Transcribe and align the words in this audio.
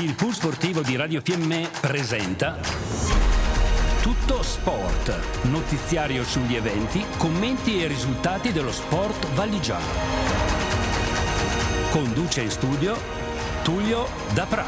Il 0.00 0.14
pool 0.14 0.32
sportivo 0.32 0.80
di 0.80 0.94
Radio 0.94 1.20
Fiemme 1.20 1.68
presenta 1.80 2.56
Tutto 4.00 4.44
Sport, 4.44 5.42
notiziario 5.46 6.22
sugli 6.22 6.54
eventi, 6.54 7.04
commenti 7.16 7.82
e 7.82 7.88
risultati 7.88 8.52
dello 8.52 8.70
sport 8.70 9.26
valigiano. 9.32 9.84
Conduce 11.90 12.42
in 12.42 12.50
studio 12.50 12.96
Tullio 13.64 14.06
Dapra. 14.34 14.64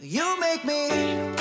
You 0.00 0.36
make 0.38 0.64
me 0.66 1.35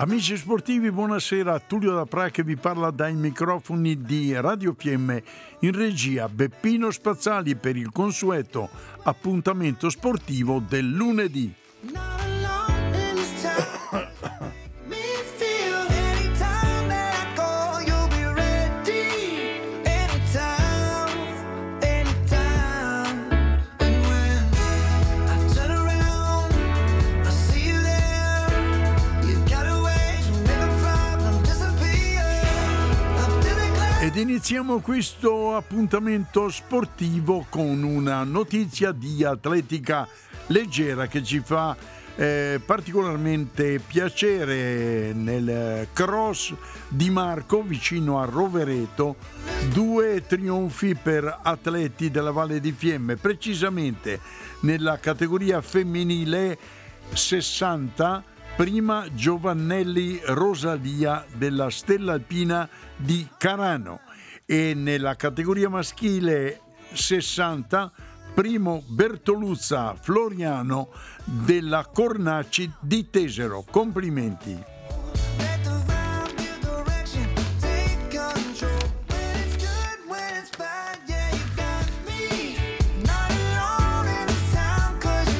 Amici 0.00 0.34
sportivi, 0.38 0.90
buonasera. 0.90 1.60
Tullio 1.60 1.92
da 1.92 2.06
Pra 2.06 2.30
che 2.30 2.42
vi 2.42 2.56
parla 2.56 2.90
dai 2.90 3.14
microfoni 3.14 4.00
di 4.00 4.32
Radio 4.34 4.72
PM 4.72 5.20
in 5.58 5.72
regia 5.72 6.26
Beppino 6.26 6.90
Spazzali 6.90 7.54
per 7.54 7.76
il 7.76 7.92
consueto 7.92 8.70
appuntamento 9.02 9.90
sportivo 9.90 10.58
del 10.66 10.88
lunedì. 10.88 11.52
Ed 34.10 34.16
iniziamo 34.16 34.80
questo 34.80 35.54
appuntamento 35.54 36.48
sportivo 36.48 37.46
con 37.48 37.84
una 37.84 38.24
notizia 38.24 38.90
di 38.90 39.22
atletica 39.22 40.08
leggera 40.48 41.06
che 41.06 41.22
ci 41.22 41.38
fa 41.38 41.76
eh, 42.16 42.60
particolarmente 42.66 43.78
piacere 43.78 45.12
nel 45.12 45.86
cross 45.92 46.52
di 46.88 47.08
Marco 47.08 47.62
vicino 47.62 48.20
a 48.20 48.24
Rovereto. 48.24 49.14
Due 49.72 50.26
trionfi 50.26 50.96
per 50.96 51.38
atleti 51.44 52.10
della 52.10 52.32
Valle 52.32 52.58
di 52.58 52.72
Fiemme, 52.72 53.14
precisamente 53.14 54.18
nella 54.62 54.98
categoria 54.98 55.60
femminile 55.60 56.58
60 57.12 58.24
prima 58.60 59.06
Giovannelli 59.14 60.20
Rosalia 60.22 61.24
della 61.32 61.70
Stella 61.70 62.12
Alpina 62.12 62.68
di 62.94 63.26
Carano 63.38 64.00
e 64.44 64.74
nella 64.74 65.16
categoria 65.16 65.70
maschile 65.70 66.60
60 66.92 67.90
primo 68.34 68.84
Bertoluzza 68.86 69.94
Floriano 69.98 70.90
della 71.24 71.88
Cornacci 71.90 72.70
di 72.80 73.08
Tesero. 73.08 73.64
Complimenti. 73.70 74.79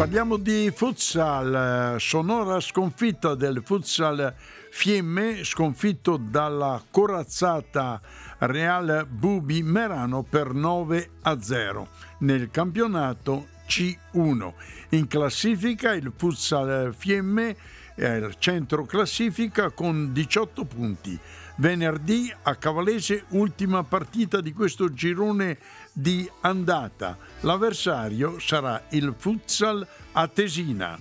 Parliamo 0.00 0.38
di 0.38 0.72
futsal, 0.74 2.00
sonora 2.00 2.58
sconfitta 2.60 3.34
del 3.34 3.60
futsal 3.62 4.34
Fiemme, 4.70 5.44
sconfitto 5.44 6.16
dalla 6.16 6.82
corazzata 6.90 8.00
Real 8.38 9.06
Bubi 9.06 9.62
Merano 9.62 10.22
per 10.22 10.54
9 10.54 11.10
a 11.20 11.38
0 11.42 11.88
nel 12.20 12.50
campionato 12.50 13.48
C1. 13.68 14.52
In 14.92 15.06
classifica 15.06 15.92
il 15.92 16.10
futsal 16.16 16.94
Fiemme 16.96 17.54
è 17.94 18.06
al 18.06 18.36
centro 18.38 18.86
classifica 18.86 19.68
con 19.68 20.14
18 20.14 20.64
punti. 20.64 21.18
Venerdì 21.56 22.32
a 22.44 22.54
Cavalese 22.54 23.24
ultima 23.32 23.84
partita 23.84 24.40
di 24.40 24.54
questo 24.54 24.94
girone 24.94 25.58
di 25.92 26.28
andata. 26.40 27.16
L'avversario 27.40 28.38
sarà 28.38 28.82
il 28.90 29.14
futsal 29.16 29.86
Atesina. 30.12 30.98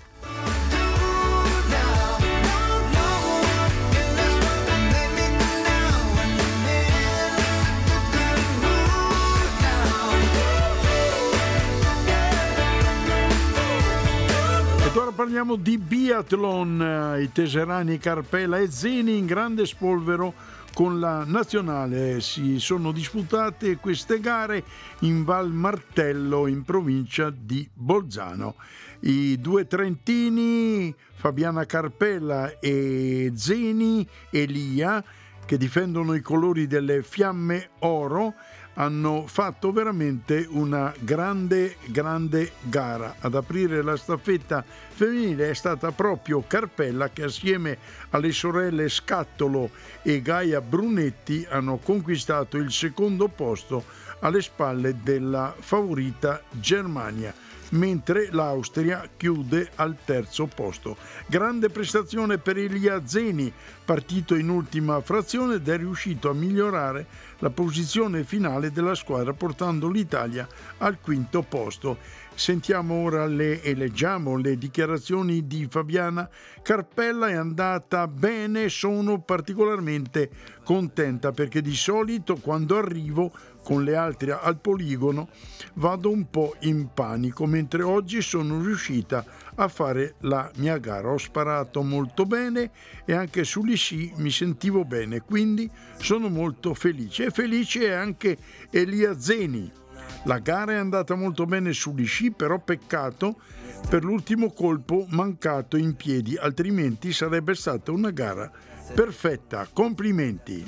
Ed 14.89 14.95
ora 14.95 15.11
parliamo 15.11 15.56
di 15.56 15.77
biathlon. 15.77 17.19
I 17.21 17.31
teserani 17.31 18.00
Carpella 18.00 18.57
e 18.57 18.71
Zeni 18.71 19.17
in 19.17 19.27
grande 19.27 19.67
spolvero 19.67 20.33
con 20.79 21.01
la 21.01 21.25
nazionale. 21.25 22.22
Si 22.22 22.57
sono 22.57 22.94
disputate 22.94 23.75
queste 23.75 24.22
gare 24.22 24.63
in 25.00 25.25
Val 25.25 25.51
Martello 25.51 26.47
in 26.47 26.63
provincia 26.63 27.29
di 27.29 27.69
Bolzano. 27.73 28.56
I 29.01 29.41
due 29.41 29.68
trentini, 29.68 30.95
Fabiana 31.16 31.66
Carpella 31.66 32.59
e 32.59 33.29
Zeni 33.35 34.07
Elia, 34.29 35.03
che 35.45 35.57
difendono 35.57 36.13
i 36.13 36.22
colori 36.22 36.66
delle 36.66 37.03
fiamme 37.03 37.72
oro, 37.79 38.35
hanno 38.79 39.25
fatto 39.28 39.72
veramente 39.72 40.47
una 40.50 40.94
grande, 41.00 41.75
grande 41.88 42.53
gara. 42.62 43.16
Ad 43.19 43.35
aprire 43.35 43.81
la 43.81 43.97
staffetta 43.97 44.63
femminile 44.63 45.50
è 45.50 45.53
stata 45.53 45.91
proprio 45.91 46.44
Carpella 46.47 47.09
che 47.09 47.23
assieme 47.23 47.78
alle 48.12 48.31
sorelle 48.31 48.88
Scattolo 48.88 49.72
e 50.01 50.22
Gaia 50.22 50.62
Brunetti 50.62 51.45
hanno 51.50 51.78
conquistato 51.78 52.56
il 52.56 52.72
secondo 52.72 53.28
posto 53.28 53.84
alle 54.19 54.41
spalle 54.41 54.95
della 55.03 55.53
favorita 55.59 56.41
Germania 56.51 57.34
mentre 57.72 58.29
l'Austria 58.31 59.07
chiude 59.16 59.69
al 59.75 59.97
terzo 60.03 60.47
posto. 60.47 60.97
Grande 61.28 61.69
prestazione 61.69 62.38
per 62.38 62.57
Elia 62.57 63.06
Zeni, 63.06 63.51
partito 63.85 64.35
in 64.35 64.50
ultima 64.50 65.01
frazione 65.01 65.56
ed 65.56 65.68
è 65.68 65.78
riuscito 65.78 66.29
a 66.29 66.34
migliorare 66.34 67.06
la 67.39 67.50
posizione 67.50 68.23
finale 68.23 68.72
della 68.72 68.95
squadra 68.95 69.33
portando 69.33 69.89
l'Italia 69.89 70.47
al 70.77 71.00
quinto 71.01 71.41
posto. 71.41 71.97
Sentiamo 72.39 73.03
ora 73.03 73.25
le 73.25 73.61
e 73.61 73.75
leggiamo 73.75 74.38
le 74.38 74.57
dichiarazioni 74.57 75.45
di 75.45 75.67
Fabiana 75.69 76.29
Carpella 76.61 77.27
è 77.27 77.33
andata 77.33 78.07
bene, 78.07 78.69
sono 78.69 79.19
particolarmente 79.19 80.29
contenta 80.63 81.33
perché 81.33 81.61
di 81.61 81.75
solito 81.75 82.38
quando 82.38 82.77
arrivo 82.77 83.29
con 83.61 83.83
le 83.83 83.97
altre 83.97 84.31
al 84.31 84.57
poligono 84.57 85.27
vado 85.73 86.09
un 86.09 86.29
po' 86.29 86.55
in 86.61 86.94
panico, 86.94 87.45
mentre 87.45 87.83
oggi 87.83 88.22
sono 88.22 88.63
riuscita 88.63 89.25
a 89.56 89.67
fare 89.67 90.16
la 90.19 90.50
mia 90.56 90.77
gara. 90.77 91.11
Ho 91.11 91.17
sparato 91.17 91.81
molto 91.81 92.23
bene 92.23 92.71
e 93.03 93.16
anche 93.16 93.44
sugli 93.44 93.75
sci 93.75 94.13
mi 94.16 94.31
sentivo 94.31 94.85
bene, 94.85 95.19
quindi 95.23 95.69
sono 95.97 96.29
molto 96.29 96.73
felice. 96.73 97.25
E 97.25 97.31
felice 97.31 97.88
è 97.88 97.91
anche 97.91 98.38
Elia 98.71 99.19
Zeni. 99.19 99.88
La 100.24 100.40
gara 100.40 100.74
è 100.74 100.75
andata 100.75 101.16
molto 101.16 101.46
bene 101.46 101.74
sugli 101.74 102.06
sci, 102.06 102.31
però 102.31 102.59
peccato 102.59 103.40
per 103.88 104.03
l'ultimo 104.03 104.51
colpo 104.51 105.06
mancato 105.10 105.77
in 105.77 105.95
piedi, 105.95 106.36
altrimenti 106.36 107.13
sarebbe 107.13 107.56
stata 107.56 107.92
una 107.92 108.12
gara 108.12 108.51
perfetta. 108.94 109.68
Complimenti. 109.71 110.66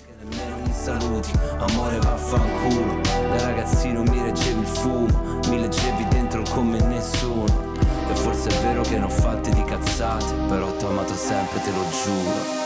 Saluti, 0.72 1.32
amore 1.58 2.00
vaffanculo 2.00 3.02
Da 3.04 3.46
ragazzino 3.46 4.04
mi 4.04 4.22
reggevi 4.24 4.62
il 4.62 4.66
fumo 4.66 5.40
Mi 5.50 5.60
leggevi 5.60 6.08
dentro 6.08 6.44
come 6.44 6.80
nessuno 6.80 7.74
E 8.10 8.16
forse 8.16 8.50
è 8.50 8.62
vero 8.64 8.82
che 8.82 8.98
ne 8.98 9.04
ho 9.04 9.10
fatte 9.10 9.52
di 9.52 9.64
cazzate 9.64 10.34
Però 10.48 10.76
t'ho 10.78 10.88
amato 10.90 11.14
sempre, 11.14 11.60
te 11.62 11.72
lo 11.72 11.86
giuro 12.04 12.60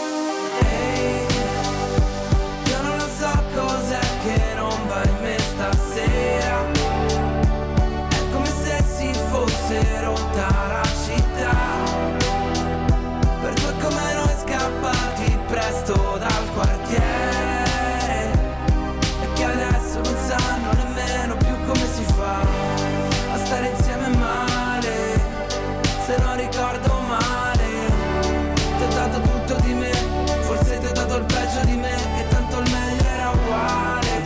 Ehi, 0.61 1.34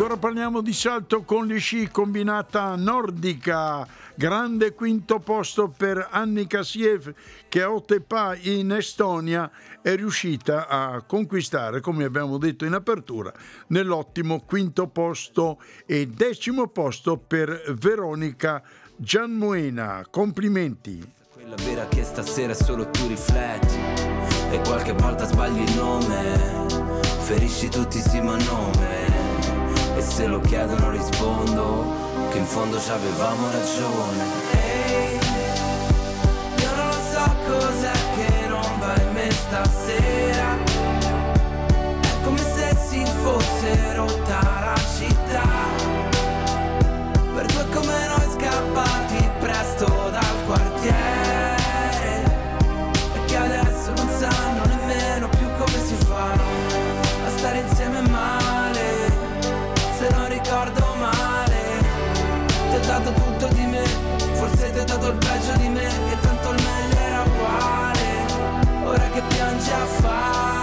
ora 0.10 0.18
parliamo 0.18 0.62
di 0.62 0.74
salto 0.74 1.22
con 1.22 1.46
gli 1.46 1.60
sci 1.60 1.88
combinata 1.92 2.76
nordica. 2.76 3.86
Grande 4.16 4.74
quinto 4.74 5.20
posto 5.20 5.68
per 5.70 6.08
Annika 6.10 6.64
Siev 6.64 7.14
che 7.48 7.62
a 7.62 7.72
Otepää 7.72 8.36
in 8.42 8.72
Estonia 8.72 9.52
è 9.84 9.96
riuscita 9.96 10.68
a 10.68 11.04
conquistare, 11.04 11.80
come 11.80 12.06
abbiamo 12.06 12.40
detto 12.40 12.66
in 12.66 12.74
apertura, 12.74 13.32
nell'ottimo 13.68 14.42
quinto 14.48 14.88
posto 14.88 15.62
e 15.86 16.08
decimo 16.08 16.68
posto 16.70 17.18
per 17.18 17.76
Veronica 17.78 18.64
Gianmuena. 18.96 20.04
Complimenti. 20.10 21.14
Quella 21.32 21.56
vera 21.64 21.88
che 21.88 22.04
stasera 22.04 22.56
solo 22.56 22.90
tu 22.90 23.08
rifletti 23.08 23.78
E 24.50 24.60
qualche 24.66 24.94
volta 24.94 25.26
sbagli 25.26 25.62
il 25.62 25.76
nome 25.76 26.68
Ferisci 27.20 27.70
tutti 27.70 28.00
sì 28.00 28.20
ma 28.20 28.36
nome 28.38 28.99
E 30.00 30.02
se 30.02 30.28
lo 30.28 30.40
chiedono 30.40 30.92
rispondo 30.92 31.94
Che 32.32 32.38
in 32.38 32.46
fondo 32.46 32.80
ci 32.80 32.90
avevamo 32.90 33.52
ragione. 33.52 34.24
Ehi, 34.54 35.20
io 36.56 36.76
non 36.78 36.88
lo 36.88 36.94
so 36.94 37.36
cos'è 37.46 37.92
che 38.16 38.48
non 38.48 38.80
va 38.80 38.96
in 39.02 39.12
me 39.12 39.30
stasera. 39.30 40.58
È 42.00 42.24
come 42.24 42.38
se 42.38 42.78
si 42.88 43.06
fosse 43.22 43.94
rotta 43.96 44.69
dato 63.00 63.12
tutto 63.14 63.48
di 63.54 63.66
me. 63.66 63.84
Forse 64.34 64.72
ti 64.72 64.80
ho 64.80 64.84
dato 64.84 65.08
il 65.10 65.18
peggio 65.18 65.58
di 65.58 65.68
me 65.68 65.82
Che 65.82 66.20
tanto 66.22 66.50
il 66.52 66.64
meglio 66.64 67.00
era 67.00 67.24
uguale. 67.24 68.86
Ora 68.86 69.10
che 69.10 69.22
piangi 69.28 69.70
a 69.70 69.86
fare 69.86 70.59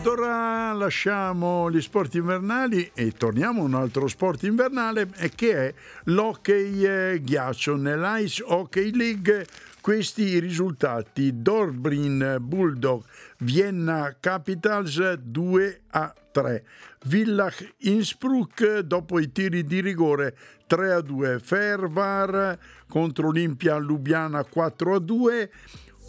Ed 0.00 0.06
ora 0.06 0.72
lasciamo 0.72 1.70
gli 1.70 1.78
sport 1.82 2.14
invernali 2.14 2.90
e 2.94 3.12
torniamo 3.12 3.60
a 3.60 3.64
un 3.64 3.74
altro 3.74 4.08
sport 4.08 4.44
invernale 4.44 5.06
eh, 5.16 5.28
che 5.28 5.52
è 5.52 5.74
l'hockey 6.04 6.86
eh, 6.86 7.20
ghiaccio. 7.20 7.76
Nell'Ice 7.76 8.42
Hockey 8.42 8.96
League 8.96 9.44
questi 9.82 10.22
i 10.22 10.38
risultati. 10.38 11.42
Dorbrin 11.42 12.38
Bulldog, 12.40 13.04
Vienna 13.40 14.16
Capitals 14.18 15.12
2 15.12 15.80
a 15.90 16.14
3. 16.32 16.64
Villach 17.04 17.74
Innsbruck 17.80 18.78
dopo 18.78 19.18
i 19.18 19.30
tiri 19.30 19.64
di 19.64 19.82
rigore 19.82 20.34
3 20.66 20.92
a 20.92 21.00
2. 21.02 21.38
Fervar 21.40 22.58
contro 22.88 23.28
Olimpia 23.28 23.76
Lubiana 23.76 24.44
4 24.44 24.94
a 24.94 24.98
2 24.98 25.50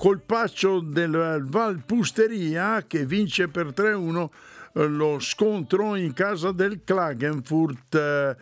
colpaccio 0.01 0.80
del 0.80 1.44
Valpusteria 1.45 2.83
che 2.88 3.06
vince 3.06 3.50
per 3.50 3.68
3-1 3.68 4.30
eh, 4.74 4.88
lo 4.88 5.19
scontro 5.19 5.94
in 5.94 6.12
casa 6.13 6.51
del 6.51 6.81
Klagenfurt. 6.83 7.94
eh, 7.94 8.36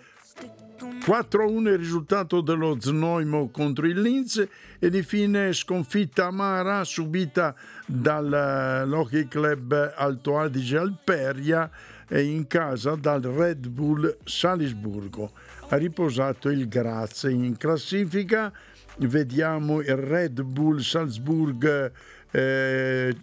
4-1 1.05 1.67
il 1.67 1.77
risultato 1.77 2.39
dello 2.39 2.77
Znojmo 2.79 3.49
contro 3.49 3.85
il 3.87 3.99
Linz 3.99 4.47
ed 4.79 4.95
infine 4.95 5.51
sconfitta 5.51 6.27
amara 6.27 6.85
subita 6.85 7.53
dall'Hockey 7.85 9.27
Club 9.27 9.93
Alto 9.97 10.39
Adige 10.39 10.77
Alperia 10.77 11.69
e 12.07 12.21
in 12.21 12.47
casa 12.47 12.95
dal 12.95 13.21
Red 13.21 13.67
Bull 13.67 14.17
Salisburgo. 14.23 15.33
Ha 15.67 15.75
riposato 15.75 16.49
il 16.49 16.69
Graz 16.69 17.23
in 17.23 17.57
classifica. 17.57 18.49
Vediamo 18.99 19.79
il 19.81 19.95
Red 19.95 20.41
Bull 20.41 20.79
Salzburg. 20.79 21.91
eh, 22.31 23.15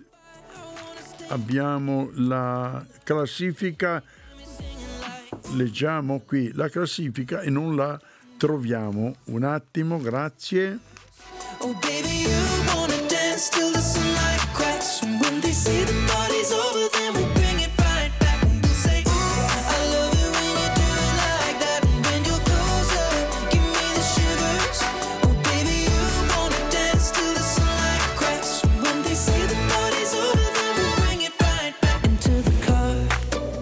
abbiamo 1.28 2.10
la 2.14 2.84
classifica 3.02 4.02
leggiamo 5.52 6.20
qui 6.26 6.50
la 6.54 6.68
classifica 6.68 7.40
e 7.40 7.50
non 7.50 7.76
la 7.76 7.98
troviamo. 8.36 9.14
Un 9.26 9.44
attimo, 9.44 9.98
grazie. 9.98 10.78
Oh 11.58 11.72
baby, 11.80 12.22
you 12.22 12.74
wanna 12.74 12.96
dance 13.08 13.48
till 13.50 13.72
the 13.72 13.80
sunlight 13.80 14.40
cracks. 14.52 15.02
When 15.02 15.40
they 15.40 15.52
say 15.52 15.84
the 15.84 15.94
party's 16.06 16.35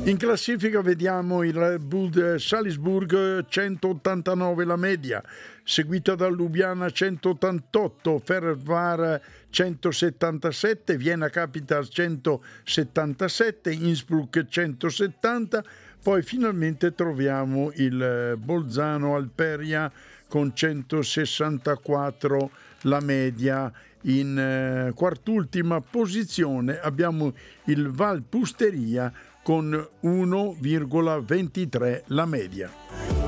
In 0.06 0.18
classifica 0.18 0.82
vediamo 0.82 1.42
il 1.44 1.54
Red 1.54 2.34
Salisburg 2.34 3.46
189 3.48 4.66
la 4.66 4.76
media, 4.76 5.22
seguita 5.62 6.14
da 6.14 6.26
Lubiana 6.26 6.90
188, 6.90 8.20
Fervar 8.22 9.18
177, 9.48 10.98
Vienna 10.98 11.30
Capital 11.30 11.88
177, 11.88 13.72
Innsbruck 13.72 14.46
170, 14.46 15.64
poi 16.02 16.20
finalmente 16.20 16.94
troviamo 16.94 17.72
il 17.76 18.36
Bolzano 18.36 19.14
Alperia 19.16 19.90
con 20.28 20.54
164 20.54 22.50
la 22.82 23.00
media. 23.00 23.72
In 24.06 24.38
eh, 24.38 24.92
quart'ultima 24.94 25.80
posizione 25.80 26.78
abbiamo 26.78 27.32
il 27.64 27.88
Valpusteria 27.88 29.10
con 29.44 29.88
1,23 30.02 32.02
la 32.08 32.26
media. 32.26 33.23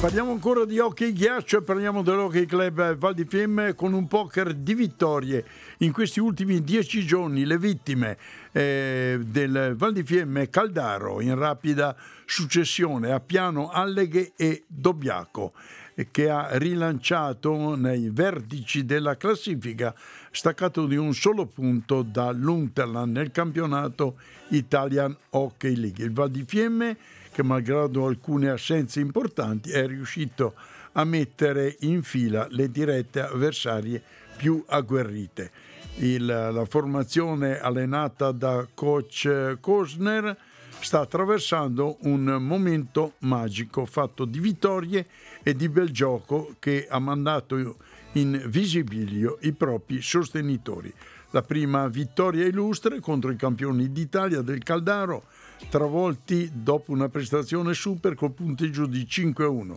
Parliamo 0.00 0.30
ancora 0.30 0.64
di 0.64 0.78
hockey 0.78 1.12
ghiaccio 1.12 1.58
e 1.58 1.62
parliamo 1.62 2.00
dell'Hockey 2.00 2.46
Club 2.46 2.96
Val 2.96 3.12
di 3.12 3.26
Fiemme 3.26 3.74
con 3.74 3.92
un 3.92 4.08
poker 4.08 4.54
di 4.54 4.72
vittorie. 4.72 5.44
In 5.80 5.92
questi 5.92 6.20
ultimi 6.20 6.64
dieci 6.64 7.04
giorni 7.04 7.44
le 7.44 7.58
vittime 7.58 8.16
eh, 8.50 9.20
del 9.22 9.74
Val 9.76 9.92
di 9.92 10.02
Fiemme 10.02 10.48
Caldaro 10.48 11.20
in 11.20 11.34
rapida 11.34 11.94
successione 12.24 13.12
a 13.12 13.20
Piano, 13.20 13.68
Alleghe 13.68 14.32
e 14.36 14.64
Dobbiaco 14.66 15.52
eh, 15.94 16.08
che 16.10 16.30
ha 16.30 16.48
rilanciato 16.52 17.76
nei 17.76 18.08
vertici 18.08 18.86
della 18.86 19.18
classifica 19.18 19.94
staccato 20.30 20.86
di 20.86 20.96
un 20.96 21.12
solo 21.12 21.44
punto 21.44 22.00
dall'Unterland 22.00 23.14
nel 23.14 23.30
campionato 23.30 24.16
Italian 24.48 25.14
Hockey 25.28 25.74
League. 25.76 26.02
Il 26.02 26.12
Val 26.12 26.30
di 26.30 26.44
Fiemme 26.46 26.96
che 27.32 27.42
malgrado 27.42 28.06
alcune 28.06 28.50
assenze 28.50 29.00
importanti 29.00 29.70
è 29.70 29.86
riuscito 29.86 30.54
a 30.92 31.04
mettere 31.04 31.76
in 31.80 32.02
fila 32.02 32.46
le 32.50 32.70
dirette 32.70 33.20
avversarie 33.20 34.02
più 34.36 34.64
agguerrite. 34.66 35.50
Il- 35.96 36.24
la 36.24 36.64
formazione 36.68 37.58
allenata 37.60 38.32
da 38.32 38.66
coach 38.72 39.58
Kosner 39.60 40.36
sta 40.80 41.00
attraversando 41.00 41.98
un 42.02 42.38
momento 42.40 43.14
magico 43.18 43.84
fatto 43.84 44.24
di 44.24 44.38
vittorie 44.38 45.06
e 45.42 45.54
di 45.54 45.68
bel 45.68 45.90
gioco 45.90 46.54
che 46.58 46.86
ha 46.88 46.98
mandato 46.98 47.76
in 48.12 48.42
visibilio 48.46 49.38
i 49.42 49.52
propri 49.52 50.00
sostenitori. 50.00 50.92
La 51.32 51.42
prima 51.42 51.86
vittoria 51.86 52.46
illustre 52.46 52.98
contro 52.98 53.30
i 53.30 53.36
campioni 53.36 53.92
d'Italia 53.92 54.40
del 54.40 54.62
Caldaro, 54.62 55.24
travolti 55.68 56.50
dopo 56.52 56.92
una 56.92 57.08
prestazione 57.08 57.74
super 57.74 58.14
col 58.14 58.32
punteggio 58.32 58.86
di 58.86 59.06
5-1. 59.08 59.76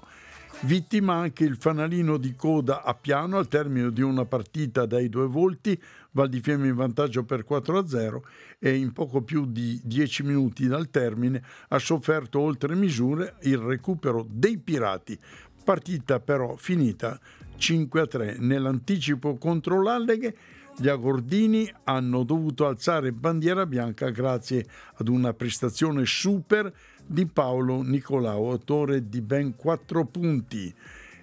Vittima 0.62 1.16
anche 1.16 1.44
il 1.44 1.58
fanalino 1.58 2.16
di 2.18 2.36
coda 2.36 2.84
a 2.84 2.94
piano 2.94 3.38
al 3.38 3.50
termine 3.50 3.92
di 3.92 4.02
una 4.02 4.24
partita 4.24 4.86
dai 4.86 5.10
due 5.10 5.28
volti, 5.28 5.78
Val 6.12 6.30
di 6.30 6.40
Fiemme 6.40 6.68
in 6.68 6.76
vantaggio 6.76 7.24
per 7.24 7.46
4-0 7.48 8.22
e 8.60 8.76
in 8.78 8.94
poco 8.94 9.22
più 9.22 9.46
di 9.46 9.82
10 9.84 10.24
minuti 10.24 10.68
dal 10.68 10.90
termine 10.90 11.44
ha 11.68 11.80
sofferto 11.80 12.40
oltre 12.40 12.76
misure 12.76 13.36
il 13.42 13.58
recupero 13.58 14.26
dei 14.30 14.58
pirati. 14.58 15.20
Partita 15.66 16.20
però 16.22 16.56
finita 16.56 17.20
5-3 17.58 18.40
nell'anticipo 18.40 19.36
contro 19.36 19.82
l'Alleghe. 19.82 20.36
Gli 20.76 20.88
agordini 20.88 21.72
hanno 21.84 22.24
dovuto 22.24 22.66
alzare 22.66 23.12
bandiera 23.12 23.68
bianca 23.68 24.10
grazie 24.10 24.66
ad 24.96 25.08
una 25.08 25.34
prestazione 25.34 26.06
super 26.06 26.74
di 27.06 27.28
Paolo 27.28 27.84
Nicolao, 27.84 28.50
autore 28.50 29.08
di 29.08 29.22
ben 29.22 29.56
4 29.56 30.06
punti. 30.06 30.74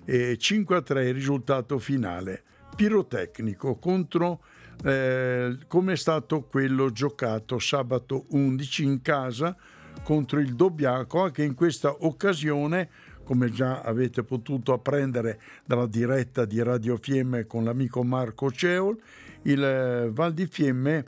E 0.05 0.37
5-3 0.41 1.09
il 1.09 1.15
risultato 1.15 1.79
finale. 1.79 2.45
Pirotecnico 2.77 3.77
contro 3.77 4.41
eh, 4.85 5.59
come 5.67 5.93
è 5.93 5.97
stato 5.97 6.43
quello 6.43 6.91
giocato 6.91 7.59
sabato 7.59 8.27
11 8.29 8.85
in 8.85 9.03
casa 9.03 9.57
contro 10.03 10.39
il 10.39 10.55
Dobbiaco, 10.55 11.25
anche 11.25 11.43
in 11.43 11.55
questa 11.55 11.95
occasione 12.05 12.89
come 13.31 13.51
già 13.51 13.83
avete 13.83 14.25
potuto 14.25 14.73
apprendere 14.73 15.41
dalla 15.65 15.87
diretta 15.87 16.45
di 16.45 16.61
Radio 16.63 16.97
Fiemme 16.97 17.47
con 17.47 17.63
l'amico 17.63 18.03
Marco 18.03 18.51
Ceol, 18.51 18.99
il 19.43 19.63
eh, 19.63 20.11
Val 20.11 20.33
di 20.33 20.47
Fiemme 20.47 21.05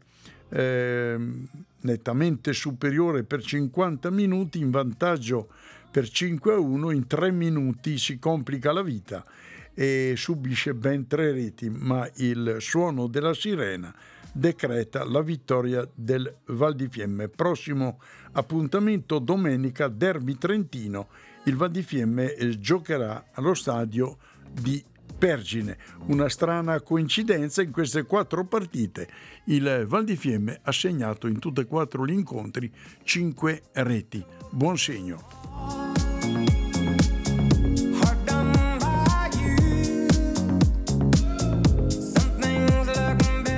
eh, 0.48 1.16
nettamente 1.80 2.52
superiore 2.52 3.24
per 3.24 3.42
50 3.42 4.10
minuti, 4.10 4.58
in 4.58 4.70
vantaggio 4.70 5.48
per 5.90 6.08
5 6.08 6.54
a 6.54 6.58
1, 6.58 6.90
in 6.90 7.06
3 7.06 7.30
minuti 7.30 7.98
si 7.98 8.18
complica 8.18 8.72
la 8.72 8.82
vita 8.82 9.24
e 9.74 10.14
subisce 10.16 10.74
ben 10.74 11.06
tre 11.06 11.32
reti, 11.32 11.70
ma 11.70 12.08
il 12.16 12.56
suono 12.60 13.06
della 13.06 13.34
sirena 13.34 13.94
decreta 14.32 15.04
la 15.04 15.20
vittoria 15.20 15.86
del 15.94 16.34
Val 16.46 16.74
di 16.74 16.88
Fiemme. 16.88 17.28
Prossimo 17.28 18.00
appuntamento 18.32 19.18
domenica 19.18 19.88
Derby 19.88 20.36
Trentino. 20.36 21.08
Il 21.44 21.56
Val 21.56 21.70
di 21.70 21.82
Fiemme 21.82 22.34
eh, 22.34 22.58
giocherà 22.58 23.26
allo 23.32 23.54
stadio 23.54 24.16
di 24.50 24.82
Pergine. 25.22 25.76
Una 26.06 26.28
strana 26.28 26.80
coincidenza 26.80 27.62
in 27.62 27.70
queste 27.70 28.02
quattro 28.02 28.44
partite. 28.44 29.06
Il 29.44 29.84
Val 29.86 30.02
di 30.02 30.16
Fiemme 30.16 30.58
ha 30.64 30.72
segnato 30.72 31.28
in 31.28 31.38
tutti 31.38 31.60
e 31.60 31.66
quattro 31.66 32.04
gli 32.04 32.10
incontri 32.10 32.68
5 33.04 33.62
reti. 33.74 34.24
Buon 34.50 34.76
segno. 34.76 35.91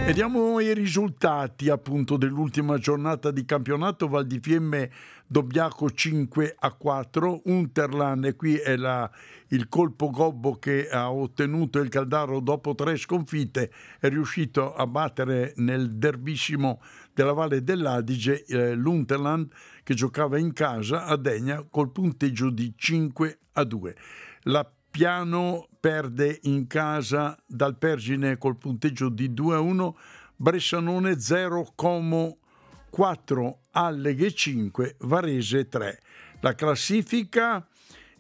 Vediamo 0.04 0.60
i 0.60 0.74
risultati 0.74 1.70
appunto 1.70 2.18
dell'ultima 2.18 2.76
giornata 2.76 3.30
di 3.30 3.46
campionato. 3.46 4.06
Val 4.06 4.26
di 4.26 4.38
Fiemme 4.38 4.90
Dobbiaco 5.26 5.90
5 5.90 6.56
a 6.58 6.72
4 6.72 7.40
Unterland 7.46 8.26
e 8.26 8.36
qui 8.36 8.56
è 8.56 8.76
la- 8.76 9.10
il 9.48 9.66
colpo 9.70 10.10
gobbo 10.10 10.56
che 10.58 10.88
ha 10.90 11.10
ottenuto 11.10 11.78
il 11.78 11.88
Caldaro 11.88 12.40
dopo 12.40 12.74
tre 12.74 12.96
sconfitte 12.96 13.72
è 13.98 14.08
riuscito 14.10 14.74
a 14.74 14.86
battere 14.86 15.54
nel 15.56 15.96
derbissimo 15.96 16.82
della 17.14 17.32
Valle 17.32 17.64
dell'Adige 17.64 18.44
eh, 18.44 18.74
l'Unterland 18.74 19.50
che 19.82 19.94
giocava 19.94 20.38
in 20.38 20.52
casa 20.52 21.06
a 21.06 21.16
Degna 21.16 21.64
col 21.68 21.90
punteggio 21.90 22.50
di 22.50 22.74
5 22.76 23.38
a 23.52 23.64
2 23.64 23.96
la 24.42 24.70
Piano 24.90 25.68
perde 25.84 26.38
in 26.44 26.66
casa 26.66 27.36
dal 27.46 27.76
Pergine 27.76 28.38
col 28.38 28.56
punteggio 28.56 29.10
di 29.10 29.34
2 29.34 29.54
a 29.54 29.60
1, 29.60 29.98
Bressanone 30.34 31.20
0, 31.20 31.72
Como 31.74 32.38
4, 32.88 33.58
Alleghe 33.72 34.32
5, 34.32 34.96
Varese 35.00 35.68
3. 35.68 36.00
La 36.40 36.54
classifica 36.54 37.68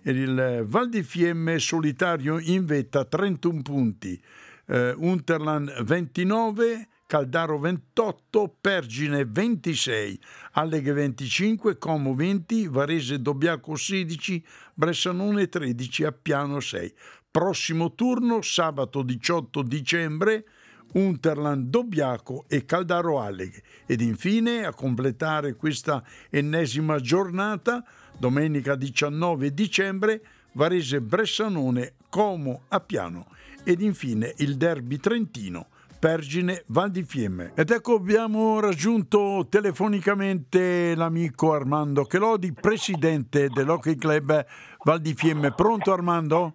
il 0.02 0.64
Val 0.66 0.90
di 0.90 1.02
Fiemme 1.02 1.58
solitario 1.58 2.38
in 2.38 2.66
vetta 2.66 3.06
31 3.06 3.62
punti, 3.62 4.22
eh, 4.66 4.92
Unterland 4.98 5.84
29, 5.84 6.88
Caldaro 7.06 7.58
28, 7.58 8.58
Pergine 8.60 9.24
26, 9.24 10.20
Alleghe 10.52 10.92
25, 10.92 11.78
Como 11.78 12.14
20, 12.14 12.68
Varese 12.68 13.22
Dobbiaco 13.22 13.74
16, 13.74 14.44
Bressanone 14.74 15.48
13, 15.48 16.04
Appiano 16.04 16.60
6. 16.60 16.94
Prossimo 17.36 17.94
turno 17.96 18.42
sabato 18.42 19.02
18 19.02 19.62
dicembre 19.62 20.44
Unterland 20.92 21.68
Dobbiaco 21.68 22.44
e 22.46 22.64
Caldaro 22.64 23.20
Alleghe 23.20 23.60
ed 23.86 24.02
infine 24.02 24.64
a 24.64 24.72
completare 24.72 25.56
questa 25.56 26.04
ennesima 26.30 27.00
giornata 27.00 27.82
domenica 28.16 28.76
19 28.76 29.52
dicembre 29.52 30.22
Varese 30.52 31.00
Bressanone 31.00 31.94
Como 32.08 32.66
Appiano 32.68 33.26
ed 33.64 33.80
infine 33.80 34.32
il 34.36 34.56
derby 34.56 34.98
trentino 34.98 35.66
Pergine 35.98 36.62
Val 36.66 36.92
di 36.92 37.02
Fiemme. 37.02 37.50
Ed 37.56 37.70
ecco 37.70 37.94
abbiamo 37.94 38.60
raggiunto 38.60 39.44
telefonicamente 39.50 40.94
l'amico 40.94 41.52
Armando 41.52 42.04
Chelodi, 42.04 42.52
presidente 42.52 43.48
dell'Hockey 43.48 43.96
Club 43.96 44.46
Val 44.84 45.00
di 45.00 45.14
Fiemme. 45.14 45.52
Pronto 45.52 45.92
Armando? 45.92 46.54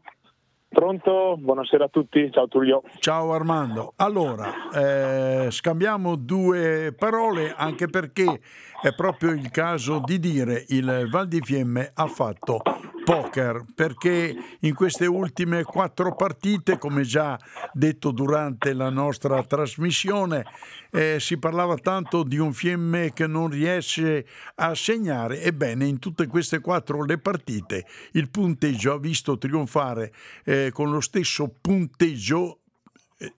Pronto? 0.69 1.35
Buonasera 1.37 1.85
a 1.85 1.87
tutti, 1.87 2.29
ciao 2.31 2.47
Tullio. 2.47 2.83
Ciao 2.99 3.33
Armando. 3.33 3.93
Allora, 3.95 4.69
eh, 4.71 5.49
scambiamo 5.49 6.15
due 6.15 6.93
parole 6.97 7.53
anche 7.57 7.87
perché 7.87 8.39
è 8.79 8.93
proprio 8.93 9.31
il 9.31 9.49
caso 9.49 9.99
di 10.05 10.19
dire 10.19 10.65
il 10.67 11.07
Val 11.09 11.27
di 11.27 11.41
Fiemme 11.41 11.91
ha 11.93 12.05
fatto 12.05 12.61
poker 13.09 13.65
perché 13.73 14.35
in 14.59 14.75
queste 14.75 15.07
ultime 15.07 15.63
quattro 15.63 16.13
partite, 16.13 16.77
come 16.77 17.01
già 17.01 17.39
detto 17.73 18.11
durante 18.11 18.71
la 18.73 18.91
nostra 18.91 19.43
trasmissione, 19.43 20.45
eh, 20.91 21.17
si 21.19 21.39
parlava 21.39 21.75
tanto 21.77 22.21
di 22.21 22.37
un 22.37 22.53
Fiemme 22.53 23.11
che 23.11 23.25
non 23.25 23.49
riesce 23.49 24.27
a 24.55 24.75
segnare. 24.75 25.41
Ebbene, 25.41 25.87
in 25.87 25.97
tutte 25.97 26.27
queste 26.27 26.59
quattro 26.59 27.03
le 27.03 27.17
partite 27.17 27.87
il 28.11 28.29
punteggio 28.29 28.93
ha 28.93 28.99
visto 28.99 29.39
trionfare 29.39 30.13
eh, 30.43 30.69
con 30.71 30.91
lo 30.91 31.01
stesso 31.01 31.51
punteggio 31.59 32.58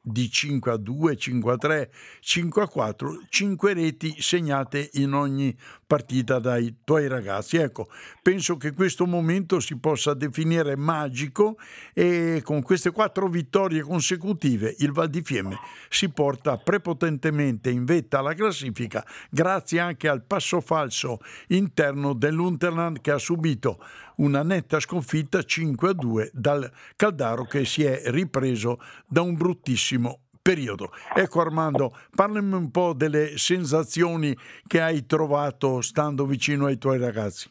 di 0.01 0.29
5 0.29 0.71
a 0.71 0.77
2, 0.77 1.17
5 1.17 1.51
a 1.51 1.57
3, 1.57 1.91
5 2.19 2.61
a 2.61 2.67
4, 2.67 3.21
5 3.29 3.73
reti 3.73 4.15
segnate 4.19 4.89
in 4.93 5.13
ogni 5.13 5.57
partita 5.87 6.39
dai 6.39 6.77
tuoi 6.83 7.07
ragazzi. 7.07 7.57
Ecco, 7.57 7.89
penso 8.21 8.57
che 8.57 8.73
questo 8.73 9.05
momento 9.05 9.59
si 9.59 9.77
possa 9.77 10.13
definire 10.13 10.75
magico 10.75 11.57
e 11.93 12.41
con 12.43 12.61
queste 12.61 12.91
quattro 12.91 13.27
vittorie 13.27 13.81
consecutive 13.81 14.75
il 14.79 14.91
Val 14.91 15.09
di 15.09 15.21
Fiemme 15.21 15.57
si 15.89 16.09
porta 16.09 16.57
prepotentemente 16.57 17.69
in 17.69 17.85
vetta 17.85 18.19
alla 18.19 18.33
classifica 18.33 19.05
grazie 19.29 19.79
anche 19.79 20.07
al 20.07 20.23
passo 20.23 20.61
falso 20.61 21.19
interno 21.47 22.13
dell'Unterland 22.13 23.01
che 23.01 23.11
ha 23.11 23.17
subito 23.17 23.83
una 24.21 24.43
netta 24.43 24.79
sconfitta 24.79 25.41
5 25.41 25.89
a 25.89 25.93
2 25.93 26.31
dal 26.33 26.69
Caldaro 26.95 27.43
che 27.43 27.65
si 27.65 27.83
è 27.83 28.01
ripreso 28.05 28.77
da 29.07 29.21
un 29.21 29.35
bruttissimo 29.35 30.19
periodo. 30.41 30.89
Ecco 31.13 31.41
Armando, 31.41 31.91
parlami 32.15 32.53
un 32.53 32.71
po' 32.71 32.93
delle 32.93 33.37
sensazioni 33.37 34.35
che 34.65 34.81
hai 34.81 35.05
trovato 35.05 35.81
stando 35.81 36.25
vicino 36.25 36.65
ai 36.65 36.77
tuoi 36.77 36.97
ragazzi. 36.97 37.49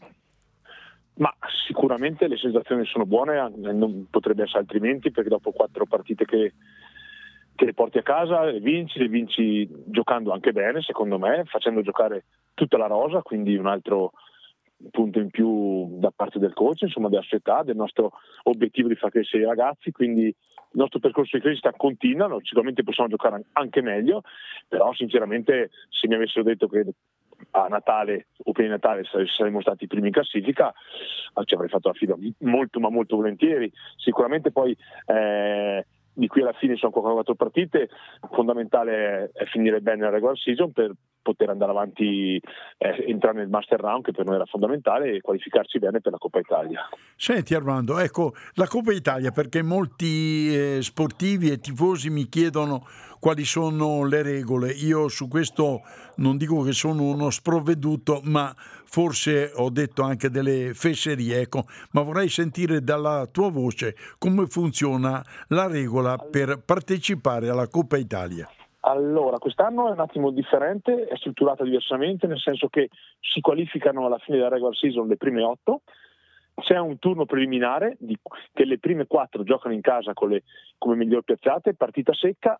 Ma 1.15 1.33
sicuramente 1.67 2.27
le 2.29 2.37
sensazioni 2.37 2.85
sono 2.87 3.05
buone, 3.05 3.37
eh, 3.37 3.73
non 3.73 4.07
potrebbe 4.09 4.45
essere 4.45 4.61
altrimenti 4.61 5.11
perché 5.11 5.29
dopo 5.29 5.51
quattro 5.51 5.85
partite 5.85 6.25
che, 6.25 6.55
che 7.55 7.65
le 7.65 7.75
porti 7.75 7.99
a 7.99 8.03
casa 8.03 8.45
le 8.45 8.61
vinci, 8.61 8.99
le 8.99 9.09
vinci 9.09 9.69
giocando 9.87 10.33
anche 10.33 10.53
bene 10.53 10.81
secondo 10.81 11.19
me, 11.19 11.45
facendo 11.45 11.83
giocare 11.83 12.25
tutta 12.55 12.79
la 12.79 12.87
rosa, 12.87 13.23
quindi 13.23 13.57
un 13.57 13.67
altro 13.67 14.13
un 14.83 14.91
punto 14.91 15.19
in 15.19 15.31
più 15.31 15.99
da 15.99 16.11
parte 16.11 16.39
del 16.39 16.55
coach, 16.55 16.83
insomma 16.83 17.09
della 17.09 17.23
società, 17.23 17.63
del 17.63 17.77
nostro 17.77 18.13
obiettivo 18.45 18.89
di 18.89 18.95
far 18.95 19.11
crescere 19.11 19.43
i 19.43 19.47
ragazzi, 19.47 19.93
quindi 19.93 20.25
il 20.73 20.79
nostro 20.79 21.01
percorso 21.01 21.37
di 21.37 21.43
crescita 21.43 21.73
continua, 21.73 22.29
sicuramente 22.43 22.83
possiamo 22.83 23.11
giocare 23.11 23.45
anche 23.53 23.83
meglio, 23.83 24.23
però 24.69 24.93
sinceramente 24.95 25.71
se 25.89 26.07
mi 26.07 26.15
avessero 26.15 26.45
detto 26.45 26.69
che 26.69 26.85
a 27.53 27.67
Natale 27.69 28.29
o 28.45 28.53
prima 28.53 28.69
di 28.69 28.75
Natale 28.75 29.03
saremmo 29.37 29.61
stati 29.61 29.85
i 29.85 29.87
primi 29.87 30.09
in 30.09 30.13
classifica, 30.13 30.73
ci 31.45 31.55
avrei 31.55 31.71
fatto 31.71 31.89
la 31.89 31.95
fila 31.95 32.17
molto 32.41 32.81
ma 32.81 32.91
molto 32.91 33.17
volentieri. 33.17 33.71
Sicuramente 33.97 34.53
poi 34.53 34.77
eh, 35.07 35.87
di 36.13 36.27
qui 36.27 36.43
alla 36.43 36.53
fine 36.53 36.77
sono 36.77 36.93
ancora 36.95 37.15
quattro 37.15 37.35
partite, 37.35 37.89
fondamentale 38.31 39.31
è 39.33 39.45
finire 39.47 39.81
bene 39.81 40.03
la 40.03 40.11
regular 40.11 40.39
season 40.39 40.73
per 40.73 40.93
poter 41.23 41.51
andare 41.51 41.71
avanti, 41.71 42.41
eh, 42.79 43.05
entrare 43.07 43.39
nel 43.39 43.49
master 43.49 43.81
round 43.81 44.05
che 44.05 44.13
per 44.13 44.25
noi 44.25 44.37
era 44.37 44.47
fondamentale 44.47 45.13
e 45.13 45.21
qualificarci 45.21 45.79
bene 45.79 46.01
per 46.01 46.13
la 46.13 46.19
Coppa 46.19 46.39
Italia. 46.39 46.89
Senti 47.17 47.55
Armando, 47.55 47.99
ecco 47.99 48.35
la 48.55 48.67
Coppa 48.67 48.93
Italia 48.93 49.31
perché 49.31 49.63
molti 49.63 50.55
eh, 50.55 50.79
sportivi 50.83 51.51
e 51.51 51.59
tifosi 51.59 52.11
mi 52.11 52.29
chiedono 52.29 52.87
quali 53.21 53.45
sono 53.45 54.05
le 54.05 54.23
regole. 54.23 54.71
Io 54.73 55.09
su 55.09 55.29
questo 55.29 55.83
non 56.17 56.37
dico 56.37 56.63
che 56.63 56.73
sono 56.73 57.03
uno 57.03 57.31
sprovveduto, 57.31 58.21
ma 58.25 58.53
forse 58.57 59.53
ho 59.55 59.71
detto 59.71 60.03
anche 60.03 60.31
delle 60.31 60.73
fesserie, 60.75 61.41
ecco, 61.41 61.67
ma 61.93 62.03
vorrei 62.03 62.29
sentire 62.29 62.83
dalla 62.83 63.29
tua 63.31 63.51
voce 63.51 63.95
come 64.19 64.47
funziona 64.47 65.25
la 65.49 65.69
regola 65.69 66.17
per 66.17 66.63
partecipare 66.65 67.51
alla 67.51 67.69
Coppa 67.69 67.99
Italia. 67.99 68.49
Allora, 68.81 69.39
quest'anno 69.39 69.89
è 69.89 69.93
un 69.93 70.01
attimo 70.01 70.31
differente, 70.31 71.07
è 71.07 71.17
strutturata 71.17 71.65
diversamente, 71.65 72.27
nel 72.27 72.39
senso 72.41 72.69
che 72.69 72.89
si 73.21 73.41
qualificano 73.41 74.07
alla 74.07 74.19
fine 74.19 74.39
della 74.39 74.49
regular 74.49 74.75
season 74.75 75.07
le 75.07 75.17
prime 75.17 75.43
otto, 75.43 75.83
c'è 76.55 76.79
un 76.79 76.99
turno 76.99 77.27
preliminare 77.27 77.97
di, 77.99 78.19
che 78.53 78.65
le 78.65 78.79
prime 78.79 79.07
quattro 79.07 79.43
giocano 79.43 79.75
in 79.75 79.81
casa 79.81 80.13
con 80.15 80.31
le, 80.31 80.45
come 80.79 80.97
miglior 80.97 81.23
piazzate, 81.23 81.75
partita 81.75 82.15
secca, 82.15 82.59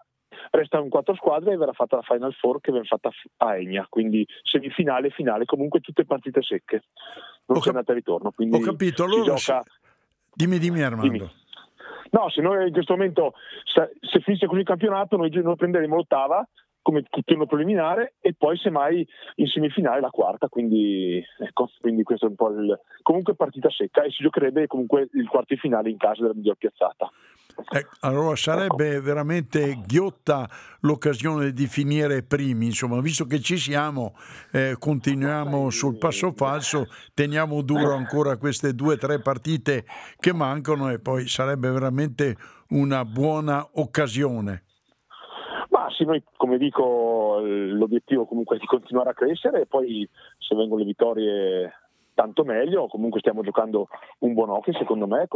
restano 0.51 0.89
quattro 0.89 1.15
squadre 1.15 1.53
e 1.53 1.57
verrà 1.57 1.73
fatta 1.73 1.97
la 1.97 2.03
Final 2.03 2.35
Four 2.35 2.61
che 2.61 2.71
viene 2.71 2.87
fatta 2.87 3.11
a 3.39 3.57
Egna, 3.57 3.87
quindi 3.89 4.27
semifinale 4.43 5.09
e 5.09 5.11
finale, 5.11 5.45
comunque 5.45 5.81
tutte 5.81 6.05
partite 6.05 6.43
secche, 6.43 6.83
non 7.47 7.59
ho 7.59 7.61
c'è 7.61 7.71
andata 7.71 7.93
e 7.93 7.97
ritorno. 7.97 8.33
Ho 8.37 8.61
capito, 8.61 9.05
allora 9.05 9.35
gioca... 9.35 9.63
dimmi, 10.35 10.59
dimmi 10.59 10.83
Armando. 10.83 11.11
Dimmi. 11.11 11.31
No, 12.11 12.29
se 12.29 12.41
noi 12.41 12.67
in 12.67 12.73
questo 12.73 12.95
momento, 12.95 13.35
se, 13.65 13.93
se 14.01 14.21
finisce 14.21 14.47
così 14.47 14.61
il 14.61 14.67
campionato, 14.67 15.17
noi, 15.17 15.31
noi 15.31 15.57
prenderemo 15.57 15.97
l'ottava 15.97 16.47
come 16.83 17.05
turno 17.25 17.47
preliminare 17.47 18.15
e 18.21 18.35
poi 18.37 18.57
semmai 18.57 19.07
in 19.37 19.47
semifinale 19.47 20.01
la 20.01 20.11
quarta, 20.11 20.49
quindi, 20.49 21.23
ecco, 21.39 21.71
quindi 21.81 22.03
questo 22.03 22.27
è 22.27 22.29
un 22.29 22.37
po' 22.37 22.49
il... 22.51 22.81
comunque 23.03 23.35
partita 23.35 23.71
secca 23.71 24.03
e 24.03 24.11
si 24.11 24.23
giocherebbe 24.23 24.67
comunque 24.67 25.09
il 25.13 25.29
quarto 25.29 25.55
finale 25.57 25.91
in 25.91 25.99
casa 25.99 26.23
della 26.23 26.35
miglior 26.35 26.57
piazzata. 26.57 27.11
Eh, 27.73 27.87
allora 28.01 28.35
sarebbe 28.37 29.01
veramente 29.01 29.81
ghiotta 29.87 30.49
l'occasione 30.81 31.53
di 31.53 31.67
finire 31.67 32.23
primi, 32.23 32.67
insomma, 32.67 33.01
visto 33.01 33.27
che 33.27 33.41
ci 33.41 33.57
siamo, 33.57 34.15
eh, 34.53 34.77
continuiamo 34.79 35.71
sul 35.71 35.99
passo 35.99 36.33
falso, 36.33 36.87
teniamo 37.15 37.63
duro 37.63 37.95
ancora 37.95 38.37
queste 38.37 38.75
due 38.75 38.95
o 38.95 38.99
tre 38.99 39.21
partite 39.21 39.85
che 40.19 40.33
mancano 40.33 40.91
e 40.91 40.99
poi 40.99 41.29
sarebbe 41.29 41.71
veramente 41.71 42.37
una 42.71 43.05
buona 43.05 43.67
occasione. 43.75 44.65
Ma 45.69 45.87
sì, 45.97 46.05
noi 46.05 46.23
come 46.37 46.59
dico 46.59 47.39
l'obiettivo 47.41 48.27
comunque 48.27 48.57
è 48.57 48.59
di 48.59 48.67
continuare 48.67 49.11
a 49.11 49.15
crescere 49.15 49.63
e 49.63 49.67
poi 49.67 50.09
se 50.39 50.57
vengono 50.57 50.81
le 50.81 50.87
vittorie 50.87 51.73
tanto 52.15 52.45
meglio, 52.45 52.89
comunque 52.89 53.21
stiamo 53.21 53.43
giocando 53.43 53.89
un 54.19 54.35
buon 54.35 54.51
hockey 54.51 54.75
secondo 54.75 55.07
me, 55.07 55.27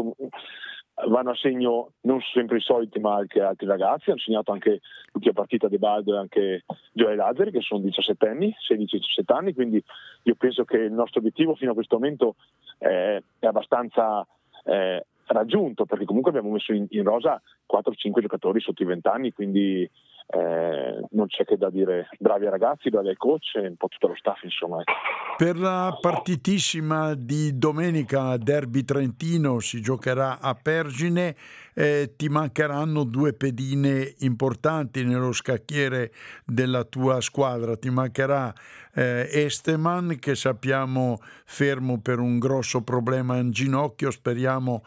vanno 1.08 1.30
a 1.30 1.36
segno 1.36 1.92
non 2.02 2.20
sempre 2.20 2.58
i 2.58 2.60
soliti 2.60 3.00
ma 3.00 3.14
anche 3.16 3.40
altri 3.40 3.66
ragazzi, 3.66 4.10
hanno 4.10 4.18
segnato 4.18 4.52
anche 4.52 4.80
l'ultima 5.12 5.34
partita 5.34 5.68
De 5.68 5.78
Baldo 5.78 6.14
e 6.14 6.18
anche 6.18 6.64
Gioele 6.92 7.16
Lazzari 7.16 7.50
che 7.50 7.60
sono 7.60 7.80
17 7.80 8.28
anni, 8.28 8.54
16-17 8.68 9.34
anni, 9.34 9.54
quindi 9.54 9.82
io 10.22 10.34
penso 10.36 10.64
che 10.64 10.76
il 10.76 10.92
nostro 10.92 11.20
obiettivo 11.20 11.54
fino 11.54 11.72
a 11.72 11.74
questo 11.74 11.96
momento 11.96 12.36
è, 12.78 13.20
è 13.38 13.46
abbastanza 13.46 14.26
eh, 14.64 15.04
raggiunto 15.26 15.84
perché 15.84 16.04
comunque 16.04 16.30
abbiamo 16.30 16.50
messo 16.50 16.72
in 16.72 17.02
rosa 17.02 17.40
4-5 17.72 18.20
giocatori 18.20 18.60
sotto 18.60 18.82
i 18.82 18.86
20 18.86 19.08
anni, 19.08 19.32
quindi 19.32 19.90
eh, 20.34 21.00
non 21.10 21.28
c'è 21.28 21.44
che 21.44 21.56
da 21.56 21.70
dire 21.70 22.08
bravi 22.18 22.48
ragazzi, 22.48 22.90
bravi 22.90 23.08
al 23.08 23.16
coach 23.16 23.54
e 23.54 23.68
un 23.68 23.76
po' 23.76 23.86
tutto 23.88 24.08
lo 24.08 24.14
staff 24.16 24.42
insomma. 24.42 24.80
Ecco. 24.80 24.92
Per 25.36 25.58
la 25.58 25.96
partitissima 26.00 27.14
di 27.14 27.56
domenica 27.56 28.36
Derby 28.36 28.84
Trentino 28.84 29.60
si 29.60 29.80
giocherà 29.80 30.40
a 30.40 30.54
Pergine, 30.54 31.36
eh, 31.74 32.14
ti 32.16 32.28
mancheranno 32.28 33.04
due 33.04 33.32
pedine 33.32 34.14
importanti 34.18 35.04
nello 35.04 35.32
scacchiere 35.32 36.12
della 36.44 36.82
tua 36.82 37.20
squadra, 37.20 37.76
ti 37.76 37.90
mancherà 37.90 38.52
eh, 38.92 39.28
Esteman 39.30 40.16
che 40.18 40.34
sappiamo 40.34 41.18
fermo 41.44 42.00
per 42.00 42.18
un 42.18 42.38
grosso 42.38 42.82
problema 42.82 43.36
in 43.36 43.50
ginocchio, 43.50 44.10
speriamo 44.10 44.82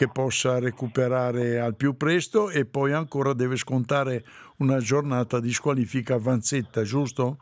che 0.00 0.08
possa 0.08 0.58
recuperare 0.58 1.60
al 1.60 1.76
più 1.76 1.94
presto 1.94 2.48
e 2.48 2.64
poi 2.64 2.92
ancora 2.92 3.34
deve 3.34 3.56
scontare 3.56 4.24
una 4.60 4.78
giornata 4.78 5.40
di 5.40 5.52
squalifica 5.52 6.14
avanzetta, 6.14 6.82
giusto? 6.82 7.36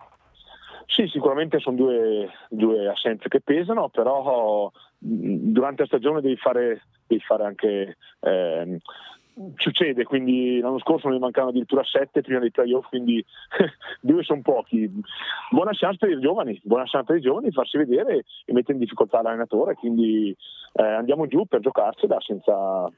Sì, 0.86 1.06
sicuramente 1.06 1.58
sono 1.58 1.76
due, 1.76 2.30
due 2.48 2.88
assenze 2.88 3.28
che 3.28 3.40
pesano, 3.40 3.88
però 3.88 4.70
durante 4.98 5.82
la 5.82 5.86
stagione 5.86 6.20
devi 6.20 6.36
fare, 6.36 6.82
devi 7.06 7.20
fare 7.20 7.44
anche 7.44 7.96
eh, 8.20 8.80
succede, 9.56 10.04
quindi 10.04 10.58
l'anno 10.60 10.78
scorso 10.78 11.08
ne 11.08 11.18
mancavano 11.18 11.50
addirittura 11.50 11.84
sette 11.84 12.22
prima 12.22 12.40
dei 12.40 12.50
playoff, 12.50 12.88
quindi 12.88 13.24
due 14.00 14.22
sono 14.22 14.40
pochi. 14.42 14.90
Buona 15.50 15.70
chance 15.72 15.98
per 15.98 16.10
i 16.10 16.20
giovani, 16.20 16.60
buona 16.64 16.84
chance 16.86 17.06
per 17.06 17.16
i 17.16 17.20
giovani, 17.20 17.52
farsi 17.52 17.76
vedere 17.76 18.24
e 18.44 18.52
mettere 18.52 18.74
in 18.74 18.80
difficoltà 18.80 19.22
l'allenatore, 19.22 19.74
quindi 19.74 20.36
eh, 20.72 20.82
andiamo 20.82 21.26
giù 21.26 21.44
per 21.46 21.60
giocarsela 21.60 22.16
senza, 22.20 22.90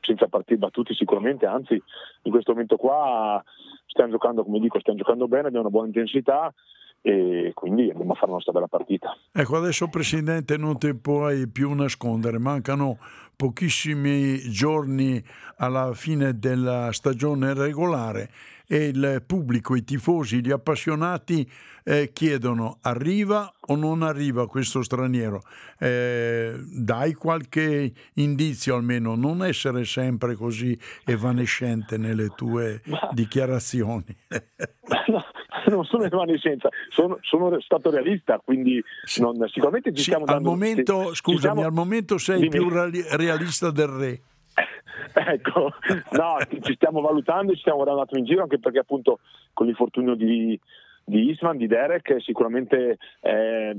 senza 0.00 0.26
partire 0.28 0.58
battuti 0.58 0.94
sicuramente, 0.94 1.46
anzi 1.46 1.80
in 2.22 2.30
questo 2.30 2.52
momento 2.52 2.76
qua 2.76 3.42
stiamo 3.86 4.10
giocando, 4.10 4.44
come 4.44 4.60
dico, 4.60 4.78
stiamo 4.80 4.98
giocando 4.98 5.28
bene, 5.28 5.48
abbiamo 5.48 5.66
una 5.66 5.70
buona 5.70 5.86
intensità, 5.88 6.52
e 7.00 7.52
quindi 7.54 7.90
andiamo 7.90 8.12
a 8.12 8.14
fare 8.14 8.26
la 8.26 8.32
nostra 8.32 8.52
bella 8.52 8.66
partita. 8.66 9.16
Ecco, 9.32 9.56
adesso 9.56 9.88
Presidente 9.88 10.56
non 10.56 10.78
ti 10.78 10.94
puoi 10.94 11.48
più 11.48 11.72
nascondere, 11.72 12.38
mancano 12.38 12.98
pochissimi 13.36 14.38
giorni 14.50 15.22
alla 15.58 15.92
fine 15.94 16.38
della 16.38 16.90
stagione 16.92 17.54
regolare 17.54 18.30
e 18.68 18.88
il 18.88 19.22
pubblico, 19.26 19.74
i 19.74 19.82
tifosi, 19.82 20.44
gli 20.44 20.50
appassionati 20.50 21.50
eh, 21.84 22.10
chiedono 22.12 22.78
arriva 22.82 23.50
o 23.68 23.76
non 23.76 24.02
arriva 24.02 24.46
questo 24.46 24.82
straniero. 24.82 25.42
Eh, 25.78 26.54
dai 26.58 27.14
qualche 27.14 27.92
indizio 28.14 28.76
almeno, 28.76 29.14
non 29.14 29.42
essere 29.42 29.86
sempre 29.86 30.34
così 30.34 30.78
evanescente 31.06 31.96
nelle 31.96 32.28
tue 32.36 32.82
Ma... 32.84 33.08
dichiarazioni. 33.12 34.14
no 35.08 35.24
non 35.68 35.84
sono 35.84 36.04
evanescenza, 36.04 36.68
sono, 36.88 37.18
sono 37.22 37.60
stato 37.60 37.90
realista, 37.90 38.40
quindi 38.42 38.82
non, 39.18 39.36
sicuramente 39.48 39.90
ci 39.90 39.96
sì, 39.96 40.02
stiamo 40.04 40.24
al 40.24 40.34
dando... 40.34 40.50
Momento, 40.50 41.14
scusami, 41.14 41.38
stiamo, 41.38 41.64
al 41.64 41.72
momento 41.72 42.18
sei 42.18 42.48
dimmi. 42.48 42.50
più 42.50 42.68
realista 42.70 43.70
del 43.70 43.88
re. 43.88 44.20
ecco, 45.14 45.72
no, 46.12 46.36
ci 46.60 46.74
stiamo 46.74 47.00
valutando, 47.00 47.52
ci 47.52 47.60
stiamo 47.60 47.78
guardando 47.78 48.02
un 48.02 48.06
attimo 48.06 48.20
in 48.20 48.26
giro, 48.26 48.42
anche 48.42 48.58
perché 48.58 48.78
appunto 48.78 49.20
con 49.52 49.66
l'infortunio 49.66 50.14
di, 50.14 50.58
di 51.04 51.30
Isman, 51.30 51.56
di 51.56 51.66
Derek, 51.66 52.20
sicuramente... 52.20 52.98
Eh, 53.20 53.76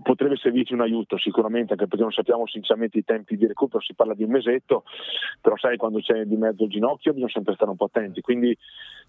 potrebbe 0.00 0.36
servirci 0.36 0.72
un 0.72 0.80
aiuto 0.80 1.18
sicuramente 1.18 1.72
anche 1.72 1.86
perché 1.86 2.02
non 2.02 2.12
sappiamo 2.12 2.46
sinceramente 2.46 2.98
i 2.98 3.04
tempi 3.04 3.36
di 3.36 3.46
recupero, 3.46 3.82
si 3.82 3.94
parla 3.94 4.14
di 4.14 4.22
un 4.22 4.30
mesetto, 4.30 4.84
però 5.40 5.56
sai 5.56 5.76
quando 5.76 5.98
c'è 5.98 6.24
di 6.24 6.36
mezzo 6.36 6.64
il 6.64 6.70
ginocchio 6.70 7.12
bisogna 7.12 7.30
sempre 7.30 7.54
stare 7.54 7.70
un 7.70 7.76
po' 7.76 7.86
attenti, 7.86 8.20
quindi 8.20 8.56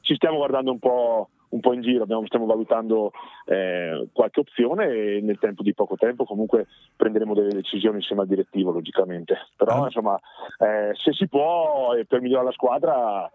ci 0.01 0.15
stiamo 0.15 0.37
guardando 0.37 0.71
un 0.71 0.79
po', 0.79 1.29
un 1.53 1.59
po 1.59 1.73
in 1.73 1.81
giro, 1.81 2.03
abbiamo, 2.03 2.25
stiamo 2.25 2.45
valutando 2.45 3.11
eh, 3.45 4.07
qualche 4.11 4.39
opzione 4.39 4.87
e 4.87 5.21
nel 5.21 5.37
tempo 5.39 5.61
di 5.61 5.73
poco 5.73 5.95
tempo 5.95 6.25
comunque 6.25 6.67
prenderemo 6.95 7.33
delle 7.33 7.53
decisioni 7.53 7.97
insieme 7.97 8.23
al 8.23 8.27
direttivo 8.27 8.71
logicamente, 8.71 9.37
però 9.55 9.83
ah. 9.83 9.85
insomma 9.85 10.19
eh, 10.57 10.91
se 10.95 11.13
si 11.13 11.27
può 11.27 11.91
per 12.07 12.21
migliorare 12.21 12.47
la 12.47 12.53
squadra 12.53 13.31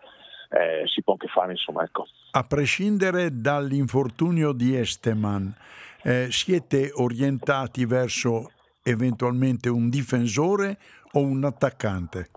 eh, 0.50 0.87
si 0.87 1.02
può 1.02 1.12
anche 1.12 1.28
fare 1.28 1.52
insomma 1.52 1.85
ecco. 1.85 2.07
A 2.33 2.42
prescindere 2.42 3.31
dall'infortunio 3.31 4.52
di 4.52 4.76
Esteman, 4.76 5.54
eh, 6.02 6.26
siete 6.31 6.90
orientati 6.94 7.85
verso 7.85 8.50
eventualmente 8.83 9.68
un 9.68 9.88
difensore 9.88 10.78
o 11.12 11.20
un 11.20 11.44
attaccante? 11.44 12.31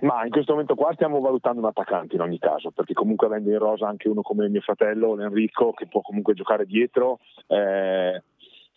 Ma 0.00 0.24
in 0.24 0.30
questo 0.30 0.52
momento 0.52 0.74
qua 0.74 0.92
stiamo 0.94 1.20
valutando 1.20 1.60
un 1.60 1.66
attaccante 1.66 2.14
in 2.14 2.20
ogni 2.20 2.38
caso, 2.38 2.70
perché 2.70 2.92
comunque 2.92 3.26
avendo 3.26 3.50
in 3.50 3.58
rosa 3.58 3.88
anche 3.88 4.08
uno 4.08 4.22
come 4.22 4.48
mio 4.48 4.60
fratello 4.60 5.20
Enrico 5.20 5.72
che 5.72 5.86
può 5.86 6.00
comunque 6.02 6.34
giocare 6.34 6.66
dietro, 6.66 7.18
eh, 7.48 8.22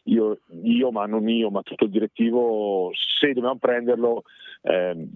io, 0.04 0.40
io, 0.64 0.92
ma 0.92 1.06
non 1.06 1.30
io, 1.30 1.52
ma 1.52 1.62
tutto 1.62 1.86
il 1.86 1.92
direttivo, 1.92 2.90
se 2.94 3.34
dobbiamo 3.34 3.58
prenderlo, 3.58 4.24
eh, 4.64 5.08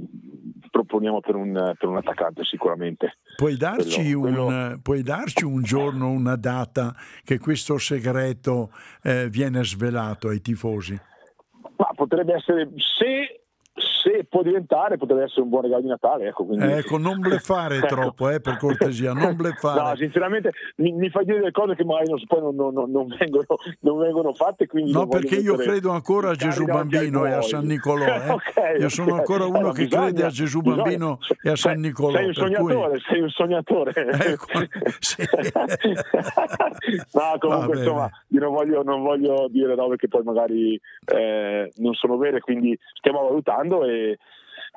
proponiamo 0.70 1.22
per 1.22 1.36
un, 1.36 1.74
per 1.78 1.89
un, 1.89 1.98
attaccante 1.98 2.44
sicuramente. 2.44 3.18
Puoi 3.36 3.58
darci, 3.58 4.13
quello, 4.13 4.46
un, 4.46 4.54
quello... 4.54 4.80
puoi 4.84 5.02
darci, 5.02 5.44
un, 5.44 5.63
giorno, 5.63 6.12
una 6.12 6.36
data 6.36 6.94
che 7.24 7.39
questo 7.39 7.80
segreto 7.80 8.70
eh, 9.02 9.28
viene 9.28 9.63
svelato 9.63 10.28
ai 10.28 10.41
tifosi? 10.41 11.00
Ma 11.78 11.89
potrebbe 11.96 12.36
essere, 12.36 12.70
se 12.78 13.44
se 14.06 14.24
può 14.30 14.44
diventare, 14.44 14.98
potrebbe 14.98 15.24
essere 15.24 15.41
un 15.41 15.50
buon 15.50 15.63
regalo 15.63 15.82
di 15.82 15.88
Natale. 15.88 16.28
Ecco, 16.28 16.46
quindi... 16.46 16.65
ecco 16.65 17.00
non 17.00 17.20
bleffare 17.20 17.78
ecco. 17.82 17.88
troppo, 17.88 18.30
eh, 18.30 18.39
per 18.39 18.58
cortesia, 18.58 19.13
non 19.13 19.36
bleffare. 19.36 19.54
No, 19.86 19.96
sinceramente 19.96 20.52
mi, 20.78 20.91
mi 20.94 21.10
fai 21.10 21.26
dire 21.26 21.39
delle 21.39 21.52
cose 21.52 21.76
che 21.76 21.84
magari 21.84 22.10
non, 22.10 22.20
poi 22.28 22.41
non, 22.41 22.56
non, 22.56 22.91
non, 22.91 23.08
vengono, 23.08 23.46
non 23.80 23.98
vengono, 23.98 24.34
fatte. 24.34 24.68
no, 24.72 25.08
perché 25.08 25.36
io 25.36 25.56
credo 25.56 25.91
ancora 25.91 26.30
a 26.32 26.36
Gesù 26.36 26.65
Bambino 26.65 27.26
e 27.26 27.32
a 27.32 27.41
San 27.41 27.65
Nicolò. 27.65 28.06
Eh. 28.06 28.30
okay, 28.30 28.80
io 28.80 28.89
sono 28.89 29.15
ancora 29.15 29.46
uno 29.46 29.72
che 29.72 29.84
bisogna, 29.86 30.04
crede 30.04 30.24
a 30.24 30.30
Gesù 30.30 30.62
Bambino 30.62 31.18
bisogna. 31.18 31.39
e 31.44 31.50
a 31.50 31.56
San 31.56 31.80
Nicolò. 31.80 32.18
Sei 32.18 32.28
un 32.28 32.34
sognatore, 32.34 32.89
cui... 32.89 33.02
sei 33.02 33.22
un 33.22 33.30
sognatore. 33.30 33.94
Ecco, 33.96 34.46
sì. 35.00 35.24
no, 37.13 37.38
comunque, 37.39 37.78
insomma, 37.78 38.10
io 38.30 38.39
non 38.39 38.54
voglio, 38.54 38.84
non 38.84 39.04
voglio 39.04 39.48
dire 39.50 39.76
robe 39.76 39.96
che 39.96 40.08
poi 40.08 40.24
magari 40.24 40.80
eh, 41.06 41.72
non 41.78 41.94
sono 41.94 42.18
vere, 42.18 42.39
quindi 42.39 42.78
stiamo 42.94 43.24
valutando 43.24 43.84
e 43.84 43.94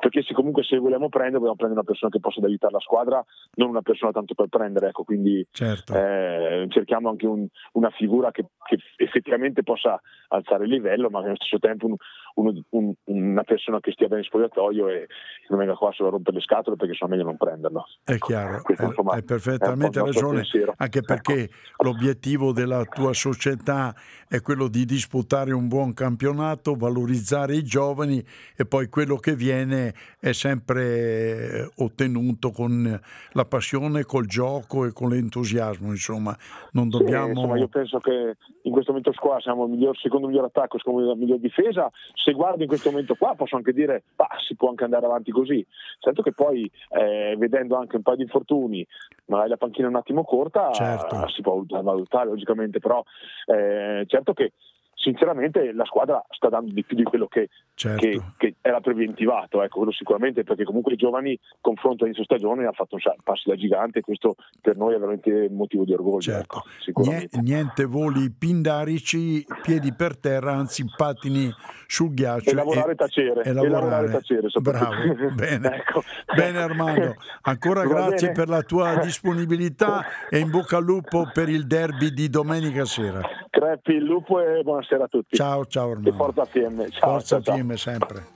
perché 0.00 0.22
se 0.22 0.32
comunque 0.32 0.62
se 0.62 0.78
vogliamo 0.78 1.08
prendere 1.08 1.38
dobbiamo 1.38 1.56
prendere 1.56 1.80
una 1.80 1.88
persona 1.88 2.10
che 2.10 2.20
possa 2.20 2.40
aiutare 2.44 2.72
la 2.72 2.80
squadra 2.80 3.24
non 3.54 3.70
una 3.70 3.82
persona 3.82 4.12
tanto 4.12 4.34
per 4.34 4.48
prendere 4.48 4.88
ecco 4.88 5.04
quindi 5.04 5.46
certo. 5.50 5.94
eh, 5.94 6.66
cerchiamo 6.68 7.08
anche 7.08 7.26
un, 7.26 7.46
una 7.72 7.90
figura 7.90 8.30
che, 8.30 8.46
che, 8.64 8.78
effettivamente 8.96 9.62
possa 9.62 10.00
alzare 10.28 10.64
il 10.64 10.70
livello 10.70 11.10
ma 11.10 11.20
allo 11.20 11.34
stesso 11.34 11.58
tempo 11.58 11.86
un, 11.86 11.96
un, 12.38 12.62
un, 12.70 12.94
una 13.04 13.42
persona 13.42 13.80
che 13.80 13.92
stia 13.92 14.06
bene 14.06 14.20
in 14.20 14.26
spogliatoio 14.26 14.88
e 14.88 15.06
non 15.48 15.58
venga 15.58 15.74
qua 15.74 15.92
solo 15.92 16.08
a 16.08 16.12
rompere 16.12 16.36
le 16.36 16.42
scatole 16.42 16.76
perché 16.76 16.94
sono 16.94 17.10
meglio 17.10 17.24
non 17.24 17.36
prenderlo. 17.36 17.86
È 18.02 18.12
ecco, 18.12 18.26
chiaro 18.26 18.62
Questo, 18.62 18.84
insomma, 18.84 19.12
hai 19.12 19.24
perfettamente 19.24 20.00
ragione 20.00 20.42
anche 20.76 21.00
perché 21.02 21.42
ecco. 21.42 21.84
l'obiettivo 21.84 22.52
della 22.52 22.84
tua 22.84 23.12
società 23.12 23.94
è 24.28 24.40
quello 24.40 24.68
di 24.68 24.84
disputare 24.84 25.52
un 25.52 25.68
buon 25.68 25.94
campionato 25.94 26.74
valorizzare 26.74 27.54
i 27.54 27.64
giovani 27.64 28.24
e 28.56 28.66
poi 28.66 28.88
quello 28.88 29.16
che 29.16 29.34
viene 29.34 29.94
è 30.20 30.32
sempre 30.32 31.70
ottenuto 31.76 32.50
con 32.50 33.00
la 33.32 33.44
passione, 33.44 34.04
col 34.04 34.26
gioco 34.26 34.84
e 34.84 34.92
con 34.92 35.08
l'entusiasmo, 35.08 35.88
insomma, 35.88 36.36
non 36.72 36.88
dobbiamo... 36.88 37.26
Sì, 37.26 37.30
insomma, 37.32 37.58
io 37.58 37.68
penso 37.68 37.98
che 37.98 38.36
in 38.62 38.72
questo 38.72 38.92
momento 38.92 39.12
qua 39.18 39.40
siamo 39.40 39.64
il 39.64 39.70
miglior, 39.70 39.96
secondo 39.98 40.26
miglior 40.26 40.44
attacco, 40.44 40.78
secondo 40.78 41.06
la 41.06 41.14
miglior 41.14 41.38
difesa, 41.38 41.90
se 42.28 42.34
guardo 42.34 42.62
in 42.62 42.68
questo 42.68 42.90
momento 42.90 43.14
qua 43.14 43.34
posso 43.34 43.56
anche 43.56 43.72
dire, 43.72 44.02
bah, 44.14 44.28
si 44.46 44.54
può 44.54 44.68
anche 44.68 44.84
andare 44.84 45.06
avanti 45.06 45.30
così, 45.30 45.66
certo 45.98 46.20
che 46.20 46.32
poi 46.32 46.70
eh, 46.90 47.34
vedendo 47.38 47.76
anche 47.76 47.96
un 47.96 48.02
paio 48.02 48.16
di 48.16 48.22
infortuni, 48.24 48.86
magari 49.26 49.48
la 49.48 49.56
panchina 49.56 49.88
un 49.88 49.96
attimo 49.96 50.24
corta, 50.24 50.70
certo. 50.72 51.26
si 51.28 51.40
può 51.40 51.62
valutare 51.66 52.28
logicamente, 52.28 52.80
però 52.80 53.02
eh, 53.46 54.04
certo 54.06 54.34
che 54.34 54.52
sinceramente 54.98 55.72
la 55.72 55.84
squadra 55.84 56.24
sta 56.30 56.48
dando 56.48 56.72
di 56.72 56.84
più 56.84 56.96
di 56.96 57.04
quello 57.04 57.28
che, 57.28 57.48
certo. 57.74 58.00
che, 58.00 58.20
che 58.36 58.54
era 58.60 58.80
preventivato, 58.80 59.62
ecco, 59.62 59.78
quello 59.78 59.92
sicuramente 59.92 60.42
perché 60.42 60.64
comunque 60.64 60.94
i 60.94 60.96
giovani 60.96 61.38
confronto 61.60 62.02
all'inizio 62.02 62.24
stagione 62.24 62.62
hanno 62.62 62.72
fatto 62.72 62.96
un 62.96 63.00
passi 63.22 63.48
da 63.48 63.54
gigante 63.54 64.00
questo 64.00 64.34
per 64.60 64.76
noi 64.76 64.94
è 64.94 64.98
veramente 64.98 65.48
motivo 65.50 65.84
di 65.84 65.92
orgoglio. 65.92 66.20
Certo. 66.20 66.62
Ecco, 66.84 67.02
niente 67.40 67.84
voli 67.84 68.30
pindarici, 68.30 69.44
piedi 69.62 69.94
per 69.94 70.18
terra, 70.18 70.52
anzi 70.52 70.84
pattini 70.96 71.48
sul 71.86 72.12
ghiaccio. 72.12 72.50
E 72.50 72.54
lavorare 72.54 72.92
e, 72.92 72.94
tacere. 72.96 73.42
E 73.42 73.52
lavorare, 73.52 73.66
e 73.66 73.68
lavorare 73.68 74.10
tacere 74.10 74.48
Bravo, 74.60 75.32
bene. 75.34 75.76
ecco. 75.78 76.02
bene 76.34 76.58
Armando, 76.58 77.14
ancora 77.42 77.82
Va 77.86 77.88
grazie 77.88 78.32
bene. 78.32 78.32
per 78.32 78.48
la 78.48 78.62
tua 78.62 78.96
disponibilità 79.00 80.04
e 80.28 80.38
in 80.38 80.50
bocca 80.50 80.78
al 80.78 80.84
lupo 80.84 81.30
per 81.32 81.48
il 81.48 81.66
derby 81.66 82.10
di 82.10 82.28
domenica 82.28 82.84
sera. 82.84 83.20
Crepi 83.48 83.92
il 83.92 84.04
lupo 84.04 84.40
e 84.40 84.62
buonasera 84.62 84.87
a 84.94 85.08
tutti. 85.08 85.36
Ciao, 85.36 85.66
ciao 85.66 85.90
Armando. 85.90 86.10
E 86.10 86.12
forza 86.12 86.44
PM. 86.44 86.88
Ciao, 86.90 87.10
forza 87.10 87.40
ciao, 87.40 87.54
PM 87.54 87.74
sempre. 87.74 88.26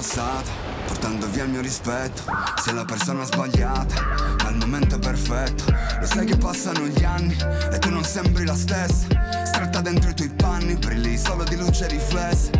passata 0.00 0.50
portando 0.86 1.26
via 1.26 1.44
il 1.44 1.50
mio 1.50 1.60
rispetto 1.60 2.22
sei 2.56 2.72
la 2.72 2.86
persona 2.86 3.22
sbagliata 3.24 3.94
ma 4.42 4.48
il 4.48 4.56
momento 4.56 4.96
è 4.96 4.98
perfetto 4.98 5.64
lo 6.00 6.06
sai 6.06 6.24
che 6.24 6.38
passano 6.38 6.86
gli 6.86 7.04
anni 7.04 7.36
e 7.70 7.78
tu 7.78 7.90
non 7.90 8.02
sembri 8.02 8.46
la 8.46 8.54
stessa 8.54 9.06
stretta 9.44 9.82
dentro 9.82 10.08
i 10.08 10.14
tuoi 10.14 10.30
panni 10.30 10.76
brilli 10.76 11.18
solo 11.18 11.44
di 11.44 11.56
luce 11.56 11.86
riflessa 11.88 12.50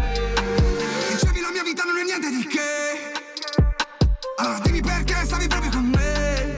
Allora 4.40 4.58
dimmi 4.60 4.80
perché 4.80 5.16
stavi 5.26 5.46
proprio 5.48 5.70
con 5.70 5.84
me. 5.84 6.54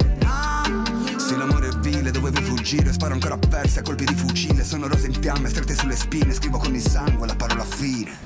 Se 1.16 1.36
l'amore 1.36 1.66
è 1.66 1.76
vile 1.78 2.12
dovevo 2.12 2.40
fuggire. 2.40 2.92
Sparo 2.92 3.14
ancora 3.14 3.36
persi 3.36 3.80
a 3.80 3.82
colpi 3.82 4.04
di 4.04 4.14
fucile. 4.14 4.62
Sono 4.62 4.86
rose 4.86 5.08
in 5.08 5.20
fiamme 5.20 5.48
strette 5.48 5.74
sulle 5.74 5.96
spine. 5.96 6.32
Scrivo 6.32 6.58
con 6.58 6.72
il 6.76 6.80
sangue 6.80 7.26
la 7.26 7.34
parola 7.34 7.64
fine. 7.64 8.16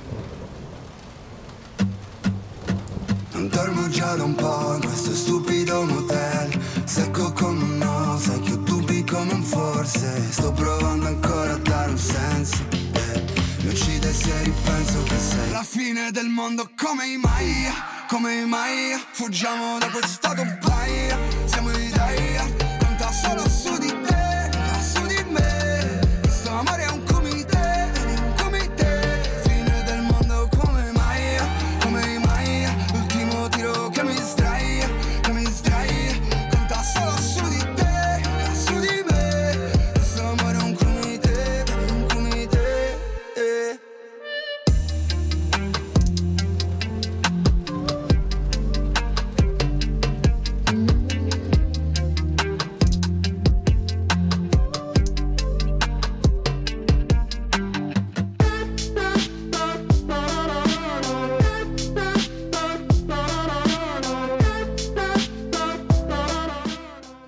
Non 3.33 3.49
dormo 3.49 3.89
già 3.89 4.15
da 4.15 4.25
un 4.25 4.35
po' 4.35 4.75
in 4.75 4.81
questo 4.85 5.15
stupido 5.15 5.85
motel. 5.85 6.61
Secco 6.85 7.33
come 7.33 7.63
un 7.63 7.79
no, 7.79 8.19
secchio 8.19 8.63
tubi 8.63 9.05
come 9.05 9.33
un 9.33 9.43
forse. 9.43 10.23
Sto 10.33 10.53
provando 10.53 11.07
ancora 11.07 11.55
a 11.55 11.59
dare 11.59 11.93
un 11.93 11.99
senso. 11.99 12.63
Mi 13.63 13.69
uccide 13.69 14.13
se 14.13 14.43
ripenso 14.43 15.03
che 15.05 15.19
sei 15.19 15.51
La 15.51 15.65
fine 15.65 16.11
del 16.11 16.29
mondo 16.29 16.69
come 16.77 17.17
mai, 17.17 17.67
come 18.09 18.45
mai 18.45 19.01
Fuggiamo 19.13 19.79
da 19.79 19.89
questo 19.91 20.09
stato 20.09 20.43
paia? 20.61 21.19
Siamo 21.47 21.71
i 21.71 21.91
dai, 21.91 22.56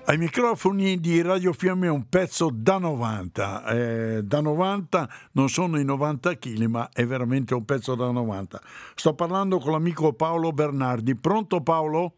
Ai 0.09 0.17
microfoni 0.17 0.99
di 0.99 1.21
Radio 1.21 1.53
Fiamme 1.53 1.87
un 1.87 2.09
pezzo 2.09 2.49
da 2.51 2.79
90. 2.79 3.65
Eh, 3.67 4.21
da 4.23 4.41
90 4.41 5.07
non 5.33 5.49
sono 5.49 5.79
i 5.79 5.85
90 5.85 6.35
kg, 6.35 6.65
ma 6.65 6.89
è 6.91 7.05
veramente 7.05 7.53
un 7.53 7.63
pezzo 7.63 7.93
da 7.93 8.09
90. 8.09 8.59
Sto 8.95 9.13
parlando 9.13 9.59
con 9.59 9.73
l'amico 9.73 10.13
Paolo 10.13 10.51
Bernardi. 10.51 11.15
Pronto 11.15 11.61
Paolo? 11.61 12.15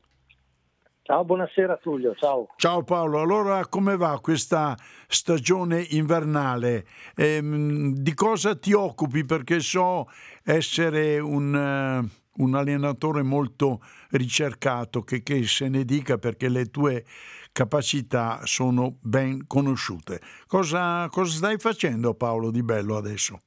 Ciao, 1.02 1.26
buonasera 1.26 1.80
Tullio, 1.82 2.16
ciao. 2.16 2.48
Ciao 2.56 2.82
Paolo, 2.84 3.20
allora 3.20 3.66
come 3.68 3.98
va 3.98 4.18
questa 4.22 4.78
stagione 5.08 5.86
invernale? 5.90 6.86
Eh, 7.14 7.42
di 7.44 8.14
cosa 8.14 8.56
ti 8.56 8.72
occupi? 8.72 9.26
Perché 9.26 9.60
so 9.60 10.08
essere 10.46 11.20
un, 11.20 11.54
uh, 11.54 12.42
un 12.42 12.56
allenatore 12.56 13.22
molto 13.22 13.82
ricercato, 14.12 15.02
che, 15.02 15.22
che 15.24 15.44
se 15.44 15.68
ne 15.68 15.84
dica 15.84 16.18
perché 16.18 16.48
le 16.48 16.68
tue 16.68 17.04
capacità 17.52 18.40
sono 18.44 18.98
ben 19.02 19.46
conosciute. 19.48 20.20
Cosa, 20.48 21.08
cosa 21.10 21.36
stai 21.36 21.58
facendo 21.58 22.14
Paolo 22.14 22.52
Di 22.52 22.64
Bello 22.64 22.96
adesso? 22.96 23.42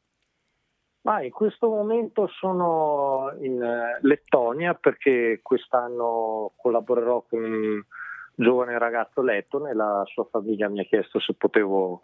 Ma 1.02 1.22
in 1.22 1.30
questo 1.30 1.68
momento 1.68 2.26
sono 2.28 3.30
in 3.40 3.62
eh, 3.62 3.98
Lettonia 4.00 4.72
perché 4.72 5.40
quest'anno 5.42 6.52
collaborerò 6.56 7.26
con 7.28 7.42
un 7.42 7.82
giovane 8.34 8.78
ragazzo 8.78 9.20
lettone, 9.20 9.74
la 9.74 10.02
sua 10.06 10.26
famiglia 10.30 10.68
mi 10.68 10.80
ha 10.80 10.84
chiesto 10.84 11.20
se 11.20 11.34
potevo 11.34 12.02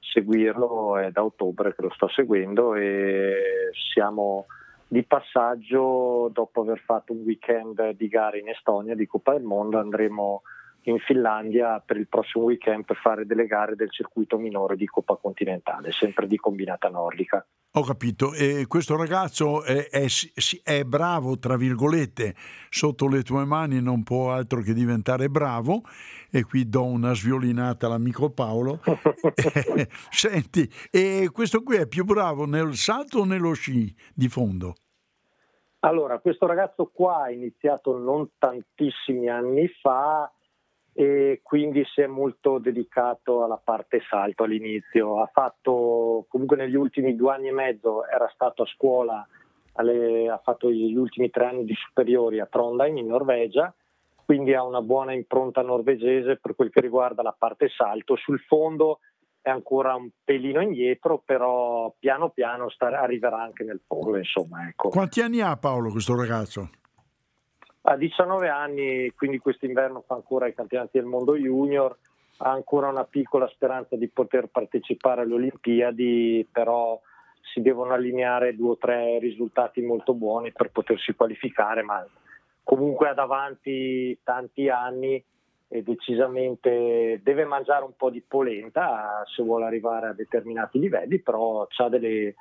seguirlo, 0.00 0.98
è 0.98 1.10
da 1.10 1.24
ottobre 1.24 1.74
che 1.74 1.82
lo 1.82 1.90
sto 1.94 2.08
seguendo 2.08 2.74
e 2.74 3.70
siamo 3.92 4.46
di 4.86 5.02
passaggio 5.02 6.28
dopo 6.30 6.60
aver 6.60 6.78
fatto 6.80 7.12
un 7.12 7.20
weekend 7.20 7.90
di 7.92 8.06
gare 8.08 8.38
in 8.38 8.48
Estonia 8.48 8.94
di 8.94 9.06
Coppa 9.06 9.32
del 9.32 9.42
Mondo 9.42 9.78
andremo 9.78 10.42
in 10.90 10.98
Finlandia 10.98 11.80
per 11.84 11.96
il 11.96 12.08
prossimo 12.08 12.44
weekend 12.44 12.84
per 12.84 12.96
fare 12.96 13.26
delle 13.26 13.46
gare 13.46 13.76
del 13.76 13.90
circuito 13.90 14.38
minore 14.38 14.76
di 14.76 14.86
Coppa 14.86 15.16
Continentale, 15.16 15.92
sempre 15.92 16.26
di 16.26 16.36
combinata 16.36 16.88
nordica. 16.88 17.46
Ho 17.72 17.82
capito, 17.82 18.32
e 18.32 18.64
questo 18.66 18.96
ragazzo 18.96 19.62
è, 19.62 19.88
è- 19.88 20.06
è 20.62 20.84
bravo, 20.84 21.38
tra 21.38 21.56
virgolette, 21.56 22.34
sotto 22.70 23.06
le 23.06 23.22
tue 23.22 23.44
mani 23.44 23.82
non 23.82 24.02
può 24.02 24.32
altro 24.32 24.62
che 24.62 24.72
diventare 24.72 25.28
bravo 25.28 25.82
e 26.30 26.42
qui 26.44 26.68
do 26.68 26.84
una 26.84 27.14
sviolinata 27.14 27.86
all'amico 27.86 28.30
Paolo. 28.30 28.80
Senti, 30.10 30.70
e 30.90 31.28
questo 31.32 31.62
qui 31.62 31.76
è 31.76 31.86
più 31.86 32.04
bravo 32.04 32.46
nel 32.46 32.74
salto 32.74 33.18
o 33.18 33.24
nello 33.24 33.52
sci 33.52 33.94
di 34.14 34.28
fondo? 34.28 34.74
Allora, 35.80 36.18
questo 36.18 36.46
ragazzo 36.46 36.90
qua 36.92 37.24
ha 37.24 37.30
iniziato 37.30 37.96
non 37.98 38.30
tantissimi 38.38 39.28
anni 39.28 39.68
fa 39.68 40.30
e 40.98 41.40
quindi 41.42 41.84
si 41.84 42.00
è 42.00 42.06
molto 42.06 42.56
dedicato 42.56 43.44
alla 43.44 43.60
parte 43.62 44.00
salto 44.08 44.44
all'inizio. 44.44 45.20
Ha 45.20 45.28
fatto 45.30 46.24
comunque 46.26 46.56
negli 46.56 46.74
ultimi 46.74 47.14
due 47.14 47.34
anni 47.34 47.48
e 47.48 47.52
mezzo 47.52 48.06
era 48.06 48.26
stato 48.32 48.62
a 48.62 48.66
scuola, 48.66 49.28
alle- 49.74 50.30
ha 50.30 50.40
fatto 50.42 50.70
gli 50.70 50.96
ultimi 50.96 51.28
tre 51.28 51.44
anni 51.44 51.66
di 51.66 51.74
superiori 51.74 52.40
a 52.40 52.46
Trondheim 52.46 52.96
in 52.96 53.08
Norvegia, 53.08 53.74
quindi 54.24 54.54
ha 54.54 54.64
una 54.64 54.80
buona 54.80 55.12
impronta 55.12 55.60
norvegese 55.60 56.38
per 56.38 56.54
quel 56.54 56.70
che 56.70 56.80
riguarda 56.80 57.20
la 57.20 57.36
parte 57.38 57.68
salto. 57.68 58.16
Sul 58.16 58.40
fondo 58.40 59.00
è 59.42 59.50
ancora 59.50 59.94
un 59.94 60.08
pelino 60.24 60.62
indietro, 60.62 61.20
però 61.22 61.94
piano 61.98 62.30
piano 62.30 62.70
sta- 62.70 62.98
arriverà 62.98 63.42
anche 63.42 63.64
nel 63.64 63.82
polo, 63.86 64.16
insomma, 64.16 64.66
ecco. 64.66 64.88
Quanti 64.88 65.20
anni 65.20 65.42
ha 65.42 65.54
Paolo 65.58 65.90
questo 65.90 66.16
ragazzo? 66.16 66.70
Ha 67.88 67.96
19 67.96 68.48
anni, 68.48 69.12
quindi 69.14 69.38
quest'inverno 69.38 70.02
fa 70.04 70.14
ancora 70.14 70.48
i 70.48 70.54
campionati 70.54 70.98
del 70.98 71.06
mondo 71.06 71.36
junior, 71.36 71.96
ha 72.38 72.50
ancora 72.50 72.88
una 72.88 73.04
piccola 73.04 73.46
speranza 73.46 73.94
di 73.94 74.08
poter 74.08 74.48
partecipare 74.48 75.20
alle 75.20 75.34
Olimpiadi, 75.34 76.48
però 76.50 77.00
si 77.40 77.60
devono 77.60 77.94
allineare 77.94 78.56
due 78.56 78.70
o 78.70 78.76
tre 78.76 79.20
risultati 79.20 79.82
molto 79.82 80.14
buoni 80.14 80.50
per 80.50 80.70
potersi 80.72 81.14
qualificare, 81.14 81.82
ma 81.82 82.04
comunque 82.64 83.08
ha 83.08 83.14
davanti 83.14 84.18
tanti 84.24 84.68
anni 84.68 85.24
e 85.68 85.82
decisamente 85.84 87.20
deve 87.22 87.44
mangiare 87.44 87.84
un 87.84 87.94
po' 87.96 88.10
di 88.10 88.20
polenta 88.20 89.22
se 89.32 89.44
vuole 89.44 89.64
arrivare 89.64 90.08
a 90.08 90.12
determinati 90.12 90.80
livelli, 90.80 91.20
però 91.20 91.68
ha 91.70 91.88
delle, 91.88 92.34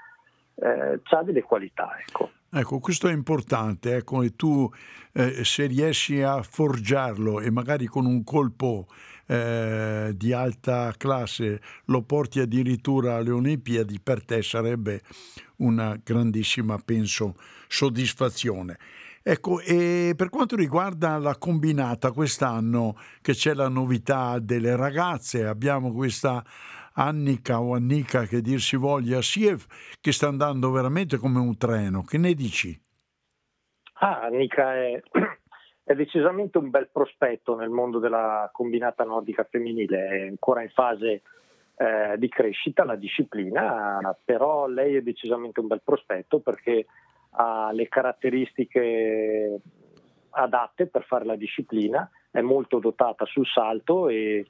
eh, 0.55 0.99
delle 1.23 1.43
qualità. 1.43 1.97
Ecco. 1.99 2.31
Ecco, 2.49 2.79
questo 2.79 3.09
è 3.09 3.11
importante, 3.11 3.95
ecco, 3.97 4.21
e 4.21 4.35
tu 4.35 4.71
eh, 5.11 5.43
se 5.43 5.65
riesci 5.65 6.21
a 6.21 6.41
forgiarlo 6.41 7.41
e 7.41 7.51
magari 7.51 7.85
con 7.85 8.05
un 8.05 8.23
colpo 8.23 8.87
eh, 9.27 10.13
di 10.15 10.31
alta 10.31 10.93
classe 10.95 11.61
lo 11.85 12.03
porti 12.03 12.39
addirittura 12.39 13.15
alle 13.15 13.31
Olimpiadi, 13.31 13.99
per 13.99 14.23
te 14.23 14.41
sarebbe 14.41 15.01
una 15.57 15.99
grandissima, 16.01 16.77
penso, 16.77 17.35
soddisfazione. 17.67 18.77
Ecco, 19.27 19.59
e 19.59 20.13
per 20.15 20.29
quanto 20.29 20.55
riguarda 20.55 21.17
la 21.17 21.35
combinata, 21.35 22.11
quest'anno 22.11 22.95
che 23.21 23.33
c'è 23.33 23.55
la 23.55 23.67
novità 23.67 24.37
delle 24.37 24.75
ragazze, 24.75 25.45
abbiamo 25.45 25.91
questa 25.91 26.45
Annika 26.97 27.61
o 27.61 27.73
Annika 27.73 28.23
che 28.23 28.41
dir 28.41 28.59
si 28.59 28.77
voglia, 28.77 29.21
Siev, 29.21 29.65
che 29.99 30.11
sta 30.11 30.27
andando 30.27 30.71
veramente 30.71 31.17
come 31.17 31.39
un 31.39 31.57
treno. 31.57 32.03
Che 32.03 32.17
ne 32.17 32.33
dici? 32.33 32.79
Ah, 33.99 34.21
Annika 34.21 34.75
è, 34.75 35.01
è 35.83 35.93
decisamente 35.93 36.57
un 36.57 36.69
bel 36.69 36.89
prospetto 36.91 37.55
nel 37.55 37.69
mondo 37.69 37.99
della 37.99 38.49
combinata 38.51 39.03
nordica 39.03 39.43
femminile, 39.43 40.07
è 40.07 40.27
ancora 40.27 40.61
in 40.61 40.69
fase 40.69 41.21
eh, 41.77 42.15
di 42.17 42.29
crescita 42.29 42.85
la 42.85 42.95
disciplina, 42.95 44.17
però 44.23 44.67
lei 44.67 44.95
è 44.95 45.01
decisamente 45.01 45.59
un 45.59 45.67
bel 45.67 45.81
prospetto 45.83 46.39
perché 46.39 46.85
ha 47.31 47.71
le 47.73 47.89
caratteristiche 47.89 49.59
adatte 50.29 50.87
per 50.87 51.03
fare 51.03 51.25
la 51.25 51.35
disciplina, 51.35 52.09
è 52.31 52.41
molto 52.41 52.79
dotata 52.79 53.25
sul 53.25 53.45
salto 53.45 54.07
e 54.07 54.45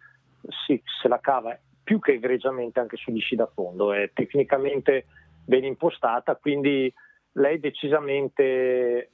si, 0.66 0.82
se 1.02 1.08
la 1.08 1.20
cava 1.20 1.58
più 1.86 2.00
che 2.00 2.14
egregiamente 2.14 2.80
anche 2.80 2.98
sugli 2.98 3.22
sci 3.22 3.36
da 3.36 3.46
fondo, 3.46 3.94
è 3.94 4.10
tecnicamente 4.12 5.06
ben 5.46 5.64
impostata, 5.64 6.36
quindi 6.36 6.92
lei 7.34 7.60
decisamente, 7.60 8.44
eh, 8.44 9.10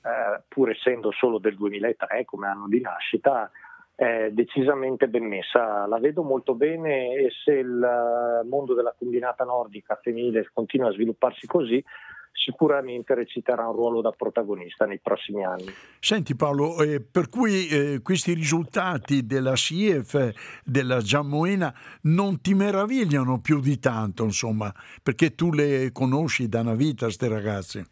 pur 0.47 0.69
essendo 0.69 1.11
solo 1.11 1.37
del 1.37 1.57
2003 1.57 2.23
come 2.23 2.47
anno 2.47 2.67
di 2.69 2.79
nascita, 2.79 3.51
è 3.93 4.29
decisamente 4.31 5.09
ben 5.09 5.25
messa. 5.25 5.85
La 5.85 5.99
vedo 5.99 6.23
molto 6.23 6.55
bene 6.55 7.13
e 7.13 7.29
se 7.43 7.51
il 7.53 8.41
mondo 8.45 8.73
della 8.73 8.95
combinata 8.97 9.43
nordica 9.43 9.99
femminile 10.01 10.49
continua 10.53 10.87
a 10.89 10.93
svilupparsi 10.93 11.45
così, 11.47 11.83
sicuramente 12.31 13.13
reciterà 13.13 13.67
un 13.67 13.75
ruolo 13.75 14.01
da 14.01 14.11
protagonista 14.11 14.85
nei 14.85 14.99
prossimi 14.99 15.43
anni. 15.45 15.71
Senti 15.99 16.35
Paolo, 16.35 16.81
eh, 16.81 17.01
per 17.01 17.29
cui 17.29 17.67
eh, 17.67 18.01
questi 18.01 18.33
risultati 18.33 19.25
della 19.25 19.55
CIEF, 19.55 20.61
della 20.63 20.99
Giammoena, 20.99 21.73
non 22.03 22.41
ti 22.41 22.53
meravigliano 22.53 23.39
più 23.39 23.59
di 23.59 23.77
tanto, 23.79 24.23
insomma, 24.23 24.73
perché 25.03 25.35
tu 25.35 25.51
le 25.51 25.91
conosci 25.91 26.47
da 26.49 26.61
una 26.61 26.73
vita, 26.75 27.05
queste 27.05 27.27
ragazze. 27.27 27.85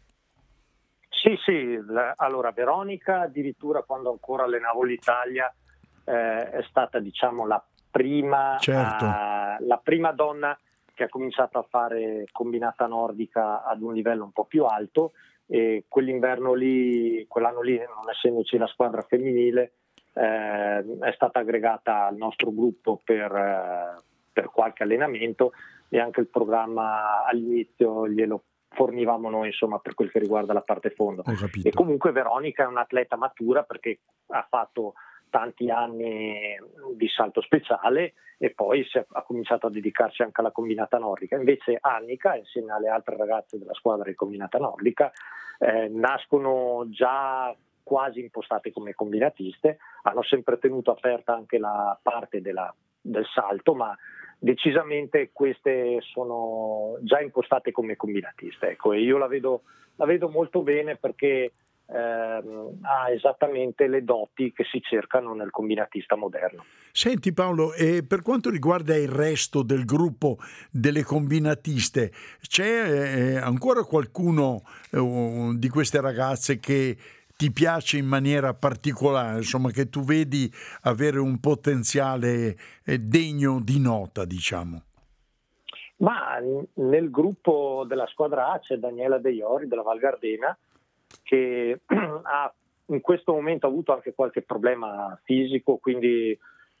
Sì, 1.08 1.36
sì, 1.44 1.78
la- 1.86 2.14
allora 2.16 2.50
Veronica 2.50 3.20
addirittura 3.20 3.82
quando 3.82 4.10
ancora 4.10 4.44
allenavo 4.44 4.82
l'Italia 4.84 5.52
eh, 6.04 6.50
è 6.50 6.64
stata 6.68 6.98
diciamo 6.98 7.46
la 7.46 7.62
prima, 7.90 8.56
Certo. 8.58 9.04
ah, 9.04 9.56
la 9.60 9.76
prima 9.78 10.12
donna 10.12 10.58
che 11.00 11.06
ha 11.06 11.08
cominciato 11.08 11.58
a 11.58 11.66
fare 11.66 12.26
combinata 12.30 12.86
nordica 12.86 13.64
ad 13.64 13.80
un 13.80 13.94
livello 13.94 14.24
un 14.24 14.32
po' 14.32 14.44
più 14.44 14.66
alto 14.66 15.12
e 15.46 15.86
quell'inverno 15.88 16.52
lì, 16.52 17.24
quell'anno 17.26 17.62
lì, 17.62 17.78
non 17.78 18.10
essendoci 18.10 18.58
la 18.58 18.66
squadra 18.66 19.00
femminile, 19.00 19.72
eh, 20.12 20.78
è 20.78 21.12
stata 21.14 21.38
aggregata 21.38 22.04
al 22.04 22.16
nostro 22.16 22.52
gruppo 22.52 23.00
per, 23.02 23.34
eh, 23.34 24.02
per 24.30 24.50
qualche 24.50 24.82
allenamento 24.82 25.52
e 25.88 25.98
anche 25.98 26.20
il 26.20 26.28
programma 26.28 27.24
all'inizio 27.24 28.06
glielo 28.06 28.42
fornivamo 28.68 29.30
noi 29.30 29.46
insomma 29.46 29.78
per 29.78 29.94
quel 29.94 30.10
che 30.10 30.18
riguarda 30.18 30.52
la 30.52 30.60
parte 30.60 30.90
fondo. 30.90 31.22
E 31.62 31.70
comunque 31.72 32.12
Veronica 32.12 32.64
è 32.64 32.66
un'atleta 32.66 33.16
matura 33.16 33.62
perché 33.62 34.00
ha 34.28 34.46
fatto 34.48 34.92
tanti 35.30 35.70
anni 35.70 36.56
di 36.94 37.08
salto 37.08 37.40
speciale 37.40 38.14
e 38.36 38.50
poi 38.50 38.84
si 38.84 38.98
è- 38.98 39.06
ha 39.12 39.22
cominciato 39.22 39.66
a 39.66 39.70
dedicarsi 39.70 40.22
anche 40.22 40.40
alla 40.40 40.50
combinata 40.50 40.98
nordica. 40.98 41.36
Invece 41.36 41.78
Annika, 41.80 42.36
insieme 42.36 42.72
alle 42.72 42.88
altre 42.88 43.16
ragazze 43.16 43.58
della 43.58 43.74
squadra 43.74 44.08
di 44.08 44.14
combinata 44.14 44.58
nordica, 44.58 45.12
eh, 45.58 45.88
nascono 45.88 46.86
già 46.88 47.54
quasi 47.82 48.20
impostate 48.20 48.72
come 48.72 48.94
combinatiste, 48.94 49.78
hanno 50.02 50.22
sempre 50.22 50.58
tenuto 50.58 50.90
aperta 50.90 51.34
anche 51.34 51.58
la 51.58 51.98
parte 52.00 52.40
della- 52.40 52.74
del 53.00 53.26
salto, 53.26 53.74
ma 53.74 53.96
decisamente 54.38 55.30
queste 55.32 56.00
sono 56.00 56.96
già 57.00 57.20
impostate 57.20 57.72
come 57.72 57.96
combinatiste. 57.96 58.70
Ecco, 58.70 58.92
e 58.92 59.00
io 59.00 59.18
la 59.18 59.26
vedo, 59.26 59.62
la 59.96 60.06
vedo 60.06 60.28
molto 60.28 60.62
bene 60.62 60.96
perché 60.96 61.52
ehm, 61.92 62.78
ha 62.82 63.10
esattamente 63.10 63.86
le 63.86 64.04
doti 64.04 64.52
che 64.52 64.64
si 64.64 64.80
cercano 64.80 65.34
nel 65.34 65.50
combinatista 65.50 66.16
moderno. 66.16 66.64
Senti 66.92 67.32
Paolo, 67.32 67.72
e 67.72 68.04
per 68.06 68.22
quanto 68.22 68.50
riguarda 68.50 68.96
il 68.96 69.08
resto 69.08 69.62
del 69.62 69.84
gruppo 69.84 70.38
delle 70.70 71.02
combinatiste, 71.02 72.12
c'è 72.40 73.34
eh, 73.34 73.36
ancora 73.36 73.84
qualcuno 73.84 74.62
eh, 74.90 75.52
di 75.56 75.68
queste 75.68 76.00
ragazze 76.00 76.58
che 76.58 76.96
ti 77.36 77.50
piace 77.52 77.96
in 77.96 78.06
maniera 78.06 78.52
particolare, 78.52 79.38
insomma, 79.38 79.70
che 79.70 79.88
tu 79.88 80.02
vedi 80.02 80.52
avere 80.82 81.18
un 81.18 81.40
potenziale 81.40 82.54
eh, 82.84 82.98
degno 82.98 83.60
di 83.62 83.80
nota, 83.80 84.26
diciamo? 84.26 84.82
Ma 86.00 86.38
nel 86.74 87.10
gruppo 87.10 87.84
della 87.86 88.06
squadra 88.06 88.52
A 88.52 88.58
c'è 88.58 88.76
Daniela 88.76 89.18
De 89.18 89.30
Iori 89.30 89.68
della 89.68 89.82
Val 89.82 89.98
Gardena 89.98 90.56
che 91.22 91.80
ha 92.22 92.52
in 92.86 93.00
questo 93.00 93.32
momento 93.32 93.66
avuto 93.66 93.92
anche 93.92 94.14
qualche 94.14 94.42
problema 94.42 95.18
fisico, 95.24 95.76
quindi 95.76 96.30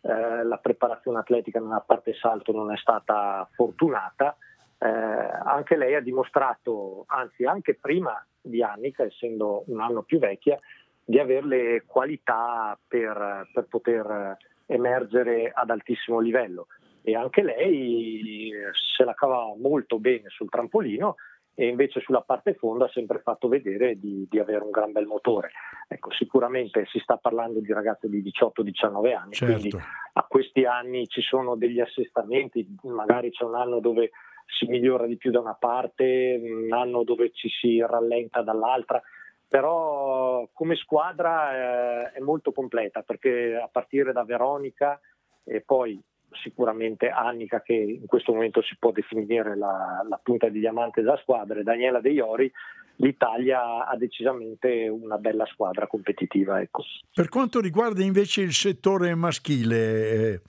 eh, 0.02 0.44
la 0.44 0.56
preparazione 0.56 1.18
atletica 1.18 1.60
nella 1.60 1.84
parte 1.86 2.14
salto 2.14 2.52
non 2.52 2.72
è 2.72 2.76
stata 2.76 3.48
fortunata. 3.52 4.36
Eh, 4.78 4.88
anche 4.88 5.76
lei 5.76 5.94
ha 5.94 6.00
dimostrato, 6.00 7.04
anzi 7.06 7.44
anche 7.44 7.74
prima 7.74 8.24
di 8.40 8.62
Annika, 8.62 9.04
essendo 9.04 9.64
un 9.66 9.80
anno 9.80 10.02
più 10.02 10.18
vecchia, 10.18 10.58
di 11.04 11.18
avere 11.18 11.46
le 11.46 11.84
qualità 11.86 12.78
per, 12.86 13.48
per 13.52 13.66
poter 13.68 14.36
emergere 14.66 15.50
ad 15.52 15.70
altissimo 15.70 16.20
livello. 16.20 16.68
E 17.02 17.14
anche 17.14 17.42
lei 17.42 18.52
se 18.96 19.04
la 19.04 19.14
cava 19.14 19.54
molto 19.56 19.98
bene 19.98 20.28
sul 20.28 20.48
trampolino 20.48 21.16
e 21.54 21.66
invece 21.66 22.00
sulla 22.00 22.22
parte 22.22 22.54
fondo 22.54 22.84
ha 22.84 22.90
sempre 22.90 23.20
fatto 23.20 23.48
vedere 23.48 23.98
di, 23.98 24.26
di 24.30 24.38
avere 24.38 24.64
un 24.64 24.70
gran 24.70 24.92
bel 24.92 25.06
motore. 25.06 25.50
Ecco, 25.88 26.12
sicuramente 26.12 26.86
si 26.86 26.98
sta 27.00 27.16
parlando 27.16 27.60
di 27.60 27.72
ragazze 27.72 28.08
di 28.08 28.22
18-19 28.22 29.14
anni, 29.14 29.36
quindi 29.36 29.70
Certo. 29.70 29.86
a 30.14 30.24
questi 30.28 30.64
anni 30.64 31.06
ci 31.08 31.20
sono 31.20 31.56
degli 31.56 31.80
assestamenti, 31.80 32.66
magari 32.84 33.30
c'è 33.30 33.44
un 33.44 33.56
anno 33.56 33.80
dove 33.80 34.10
si 34.46 34.66
migliora 34.66 35.06
di 35.06 35.16
più 35.16 35.30
da 35.30 35.40
una 35.40 35.54
parte, 35.54 36.40
un 36.42 36.72
anno 36.72 37.04
dove 37.04 37.30
ci 37.32 37.48
si 37.48 37.80
rallenta 37.80 38.42
dall'altra, 38.42 39.00
però 39.46 40.48
come 40.52 40.76
squadra 40.76 41.52
eh, 41.52 42.12
è 42.12 42.20
molto 42.20 42.52
completa 42.52 43.02
perché 43.02 43.56
a 43.56 43.68
partire 43.70 44.12
da 44.12 44.24
Veronica 44.24 45.00
e 45.44 45.60
poi 45.60 46.00
sicuramente 46.42 47.08
Annika 47.08 47.62
che 47.62 47.74
in 47.74 48.06
questo 48.06 48.32
momento 48.32 48.62
si 48.62 48.76
può 48.78 48.92
definire 48.92 49.56
la, 49.56 50.04
la 50.08 50.20
punta 50.22 50.48
di 50.48 50.60
diamante 50.60 51.00
della 51.02 51.18
squadra 51.18 51.58
e 51.58 51.62
Daniela 51.62 52.00
De 52.00 52.10
Iori, 52.10 52.50
l'Italia 52.96 53.86
ha 53.86 53.96
decisamente 53.96 54.88
una 54.88 55.16
bella 55.16 55.46
squadra 55.46 55.86
competitiva. 55.86 56.60
Ecco. 56.60 56.82
Per 57.12 57.28
quanto 57.28 57.60
riguarda 57.60 58.02
invece 58.02 58.42
il 58.42 58.52
settore 58.52 59.14
maschile, 59.14 60.32
eh, 60.32 60.40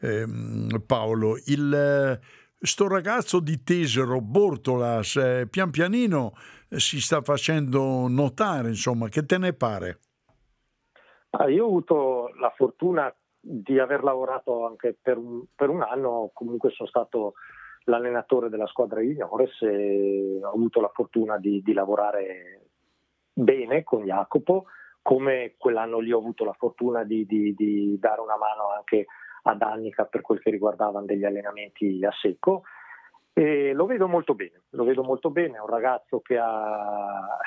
ehm, 0.00 0.82
Paolo, 0.86 1.36
il, 1.46 2.18
sto 2.60 2.88
ragazzo 2.88 3.40
di 3.40 3.62
Tesero, 3.62 4.20
Bortolas, 4.20 5.16
eh, 5.16 5.46
pian 5.48 5.70
pianino 5.70 6.32
si 6.70 7.00
sta 7.00 7.22
facendo 7.22 8.08
notare, 8.08 8.68
insomma, 8.68 9.08
che 9.08 9.24
te 9.24 9.38
ne 9.38 9.52
pare? 9.52 10.00
Ah, 11.30 11.48
io 11.48 11.64
ho 11.64 11.68
avuto 11.68 12.30
la 12.40 12.52
fortuna 12.56 13.14
di 13.40 13.78
aver 13.78 14.02
lavorato 14.02 14.66
anche 14.66 14.96
per 15.00 15.16
un, 15.16 15.44
per 15.54 15.68
un 15.68 15.82
anno, 15.82 16.30
comunque 16.32 16.70
sono 16.70 16.88
stato 16.88 17.34
l'allenatore 17.84 18.48
della 18.48 18.66
squadra 18.66 19.00
juniores 19.00 19.60
e 19.62 20.40
ho 20.42 20.48
avuto 20.48 20.80
la 20.80 20.90
fortuna 20.92 21.38
di, 21.38 21.62
di 21.62 21.72
lavorare 21.72 22.68
bene 23.32 23.84
con 23.84 24.04
Jacopo, 24.04 24.66
come 25.00 25.54
quell'anno 25.56 25.98
lì 26.00 26.12
ho 26.12 26.18
avuto 26.18 26.44
la 26.44 26.52
fortuna 26.52 27.04
di, 27.04 27.24
di- 27.24 27.54
di 27.54 27.98
dare 27.98 28.20
una 28.20 28.36
mano 28.36 28.70
anche 28.76 29.06
ad 29.44 29.62
Annika 29.62 30.04
per 30.04 30.20
quel 30.20 30.40
che 30.40 30.50
riguardavano 30.50 31.06
degli 31.06 31.24
allenamenti 31.24 32.04
a 32.04 32.12
secco. 32.12 32.62
E 33.32 33.72
lo 33.72 33.86
vedo 33.86 34.08
molto 34.08 34.34
bene, 34.34 34.64
lo 34.70 34.84
vedo 34.84 35.04
molto 35.04 35.30
bene, 35.30 35.56
è 35.56 35.60
un 35.60 35.68
ragazzo 35.68 36.20
che 36.20 36.36
ha 36.36 37.38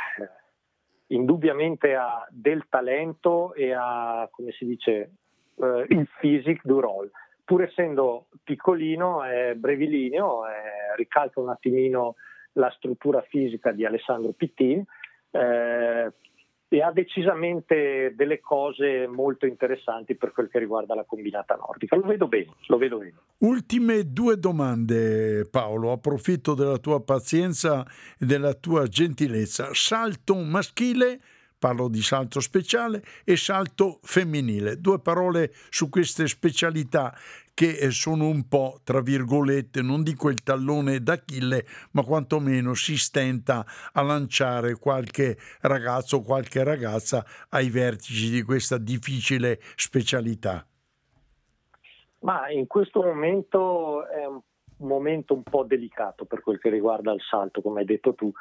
indubbiamente 1.08 1.93
ha 1.95 2.25
del 2.30 2.67
talento 2.69 3.54
e 3.54 3.73
ha, 3.73 4.27
come 4.32 4.51
si 4.51 4.65
dice, 4.65 5.12
eh, 5.55 5.85
il 5.89 6.07
physique 6.19 6.61
du 6.63 6.79
role. 6.79 7.11
Pur 7.43 7.63
essendo 7.63 8.27
piccolino, 8.43 9.23
è 9.23 9.53
brevilineo, 9.55 10.45
è- 10.47 10.95
ricalca 10.95 11.39
un 11.39 11.49
attimino 11.49 12.15
la 12.53 12.71
struttura 12.75 13.21
fisica 13.21 13.71
di 13.71 13.85
Alessandro 13.85 14.31
Pittin 14.31 14.83
eh, 15.31 16.11
e 16.73 16.81
ha 16.81 16.91
decisamente 16.91 18.13
delle 18.15 18.39
cose 18.39 19.05
molto 19.05 19.45
interessanti 19.45 20.15
per 20.15 20.31
quel 20.31 20.47
che 20.49 20.57
riguarda 20.57 20.95
la 20.95 21.03
combinata 21.03 21.55
nordica. 21.55 21.97
Lo 21.97 22.03
vedo 22.03 22.29
bene, 22.29 22.53
lo 22.67 22.77
vedo 22.77 22.97
bene. 22.97 23.15
Ultime 23.39 24.03
due 24.13 24.37
domande, 24.37 25.45
Paolo. 25.49 25.91
Approfitto 25.91 26.53
della 26.53 26.77
tua 26.77 27.03
pazienza 27.03 27.85
e 28.17 28.25
della 28.25 28.53
tua 28.53 28.87
gentilezza. 28.87 29.69
Salto 29.73 30.35
maschile, 30.35 31.19
parlo 31.62 31.89
di 31.89 32.02
salto 32.02 32.39
speciale, 32.39 33.04
e 33.24 33.38
salto 33.38 34.00
femminile. 34.02 34.82
Due 34.82 35.00
parole 35.00 35.54
su 35.69 35.89
queste 35.89 36.28
specialità 36.28 37.15
che 37.54 37.78
eh, 37.78 37.91
sono 37.91 38.26
un 38.26 38.47
po', 38.47 38.80
tra 38.84 39.00
virgolette, 39.02 39.84
non 39.84 40.02
dico 40.02 40.32
il 40.32 40.41
tallone 40.41 41.04
d'Achille, 41.04 41.63
ma 41.91 42.02
quantomeno 42.02 42.74
si 42.74 42.97
stenta 42.97 43.63
a 43.93 44.02
lanciare 44.02 44.74
qualche 44.74 45.38
ragazzo 45.62 46.17
o 46.17 46.21
qualche 46.24 46.63
ragazza 46.63 47.24
ai 47.50 47.69
vertici 47.69 48.32
di 48.32 48.41
questa 48.41 48.80
difficile 48.80 49.62
specialità. 49.76 50.65
Ma 52.21 52.50
in 52.50 52.65
questo 52.65 53.04
momento 53.04 54.08
è 54.08 54.26
un 54.26 54.41
momento 54.81 55.33
un 55.33 55.43
po' 55.43 55.63
delicato 55.63 56.25
per 56.25 56.41
quel 56.41 56.59
che 56.59 56.69
riguarda 56.69 57.11
il 57.11 57.21
salto, 57.21 57.61
come 57.61 57.81
hai 57.81 57.85
detto 57.85 58.13
tu, 58.13 58.31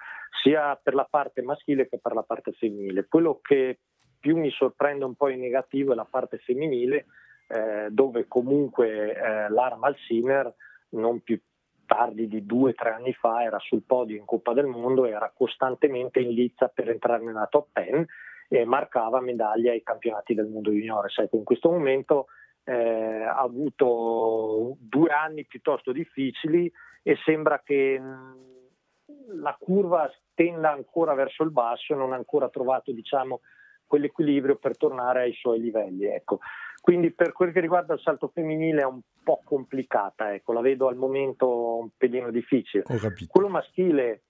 sia 0.43 0.79
per 0.83 0.95
la 0.95 1.07
parte 1.09 1.43
maschile 1.43 1.89
che 1.89 1.99
per 1.99 2.15
la 2.15 2.23
parte 2.23 2.53
femminile. 2.53 3.07
Quello 3.09 3.41
che 3.43 3.81
più 4.19 4.37
mi 4.37 4.51
sorprende 4.51 5.05
un 5.05 5.15
po' 5.15 5.29
in 5.29 5.41
negativo 5.41 5.93
è 5.93 5.95
la 5.95 6.07
parte 6.09 6.39
femminile, 6.39 7.07
eh, 7.49 7.89
dove 7.91 8.27
comunque 8.29 9.15
eh, 9.15 9.49
Lara 9.49 9.77
Malsiner 9.77 10.55
non 10.91 11.21
più 11.21 11.41
tardi 11.87 12.29
di 12.29 12.47
due 12.47 12.71
o 12.71 12.75
tre 12.75 12.91
anni 12.91 13.13
fa 13.13 13.43
era 13.43 13.59
sul 13.59 13.83
podio 13.83 14.17
in 14.17 14.25
Coppa 14.25 14.53
del 14.53 14.67
Mondo, 14.67 15.07
era 15.07 15.33
costantemente 15.35 16.21
in 16.21 16.31
lizza 16.31 16.69
per 16.69 16.89
entrare 16.89 17.25
nella 17.25 17.49
top 17.51 17.69
10 17.73 18.07
e 18.49 18.65
marcava 18.65 19.21
medaglia 19.21 19.73
ai 19.73 19.83
campionati 19.83 20.35
del 20.35 20.47
mondo 20.47 20.71
juniores. 20.71 21.19
Ecco, 21.19 21.37
in 21.37 21.45
questo 21.45 21.71
momento 21.71 22.27
eh, 22.71 23.25
ha 23.25 23.41
avuto 23.41 24.77
due 24.79 25.11
anni 25.11 25.45
piuttosto 25.45 25.91
difficili 25.91 26.71
e 27.03 27.17
sembra 27.25 27.61
che 27.65 27.99
mh, 27.99 29.41
la 29.41 29.57
curva 29.59 30.09
tenda 30.35 30.71
ancora 30.71 31.15
verso 31.15 31.43
il 31.43 31.51
basso 31.51 31.93
e 31.93 31.97
non 31.97 32.13
ha 32.13 32.17
ancora 32.17 32.49
trovato 32.49 32.93
diciamo, 32.93 33.41
quell'equilibrio 33.87 34.55
per 34.55 34.77
tornare 34.77 35.23
ai 35.23 35.33
suoi 35.33 35.61
livelli. 35.61 36.05
Ecco. 36.05 36.39
Quindi 36.81 37.13
per 37.13 37.33
quel 37.33 37.53
che 37.53 37.61
riguarda 37.61 37.95
il 37.95 38.01
salto 38.01 38.29
femminile 38.29 38.83
è 38.83 38.87
un 38.87 39.01
po' 39.25 39.41
complicata, 39.45 40.33
ecco. 40.33 40.53
la 40.53 40.61
vedo 40.61 40.87
al 40.87 40.97
momento 40.97 41.79
un 41.79 41.91
pelino 41.97 42.31
difficile. 42.31 42.85
Quello 43.29 43.49
maschile, 43.49 44.23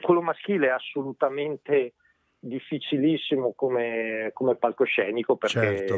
quello 0.00 0.22
maschile 0.22 0.68
è 0.68 0.70
assolutamente 0.70 1.94
difficilissimo 2.40 3.52
come, 3.54 4.30
come 4.32 4.54
palcoscenico 4.56 5.36
perché 5.36 5.86
Certo. 5.86 5.96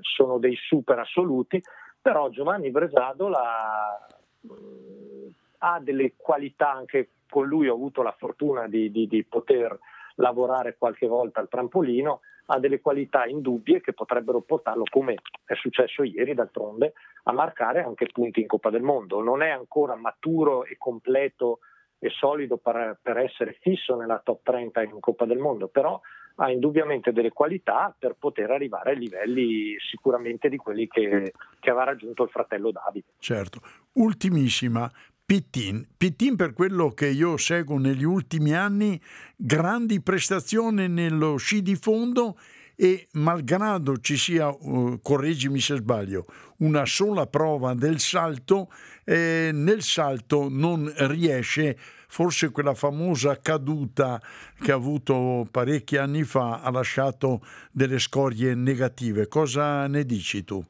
sono 0.00 0.38
dei 0.38 0.56
super 0.56 0.98
assoluti, 0.98 1.62
però 2.00 2.28
Giovanni 2.28 2.70
Bresado 2.70 3.28
la- 3.28 4.06
mh, 4.40 5.28
ha 5.58 5.80
delle 5.80 6.14
qualità 6.16 6.72
anche 6.72 7.10
con 7.28 7.46
lui 7.46 7.68
ho 7.68 7.74
avuto 7.74 8.02
la 8.02 8.14
fortuna 8.16 8.68
di, 8.68 8.90
di- 8.90 9.06
di 9.08 9.24
poter 9.24 9.78
lavorare 10.16 10.76
qualche 10.78 11.06
volta 11.06 11.40
al 11.40 11.48
trampolino, 11.48 12.20
ha 12.46 12.58
delle 12.60 12.80
qualità 12.80 13.26
indubbie 13.26 13.80
che 13.80 13.92
potrebbero 13.92 14.40
portarlo, 14.40 14.84
come 14.88 15.16
è 15.44 15.54
successo 15.54 16.04
ieri 16.04 16.32
d'altronde, 16.32 16.92
a 17.24 17.32
marcare 17.32 17.82
anche 17.82 18.06
punti 18.12 18.40
in 18.40 18.46
Coppa 18.46 18.70
del 18.70 18.82
Mondo. 18.82 19.20
Non 19.20 19.42
è 19.42 19.50
ancora 19.50 19.96
maturo 19.96 20.64
e 20.64 20.76
completo 20.78 21.58
e 22.06 22.10
solido 22.10 22.56
per, 22.56 22.98
per 23.02 23.18
essere 23.18 23.56
fisso 23.60 23.96
nella 23.96 24.20
top 24.22 24.40
30 24.42 24.82
in 24.82 25.00
Coppa 25.00 25.24
del 25.24 25.38
Mondo, 25.38 25.68
però 25.68 26.00
ha 26.36 26.50
indubbiamente 26.50 27.12
delle 27.12 27.32
qualità 27.32 27.94
per 27.98 28.16
poter 28.18 28.50
arrivare 28.50 28.90
ai 28.90 28.98
livelli 28.98 29.76
sicuramente 29.78 30.48
di 30.48 30.56
quelli 30.56 30.86
che, 30.86 31.32
che 31.58 31.70
aveva 31.70 31.84
raggiunto 31.84 32.24
il 32.24 32.30
fratello 32.30 32.70
Davide. 32.70 33.06
Certo. 33.18 33.60
Ultimissima, 33.92 34.90
Pittin. 35.24 35.86
Pittin 35.96 36.36
per 36.36 36.52
quello 36.52 36.90
che 36.90 37.08
io 37.08 37.36
seguo 37.36 37.78
negli 37.78 38.04
ultimi 38.04 38.54
anni, 38.54 39.00
grandi 39.34 40.00
prestazioni 40.00 40.88
nello 40.88 41.36
sci 41.36 41.62
di 41.62 41.74
fondo 41.74 42.36
e 42.76 43.08
malgrado 43.12 43.96
ci 43.96 44.16
sia, 44.16 44.48
eh, 44.50 44.98
correggimi 45.02 45.58
se 45.58 45.76
sbaglio, 45.76 46.26
una 46.58 46.84
sola 46.84 47.26
prova 47.26 47.72
del 47.72 47.98
salto, 47.98 48.70
eh, 49.04 49.50
nel 49.52 49.82
salto 49.82 50.48
non 50.50 50.92
riesce, 50.94 51.76
forse 52.08 52.50
quella 52.50 52.74
famosa 52.74 53.38
caduta 53.40 54.20
che 54.60 54.72
ha 54.72 54.76
avuto 54.76 55.46
parecchi 55.50 55.96
anni 55.96 56.22
fa 56.22 56.62
ha 56.62 56.70
lasciato 56.70 57.40
delle 57.70 57.98
scorie 57.98 58.54
negative. 58.54 59.28
Cosa 59.28 59.86
ne 59.86 60.04
dici 60.04 60.44
tu? 60.44 60.64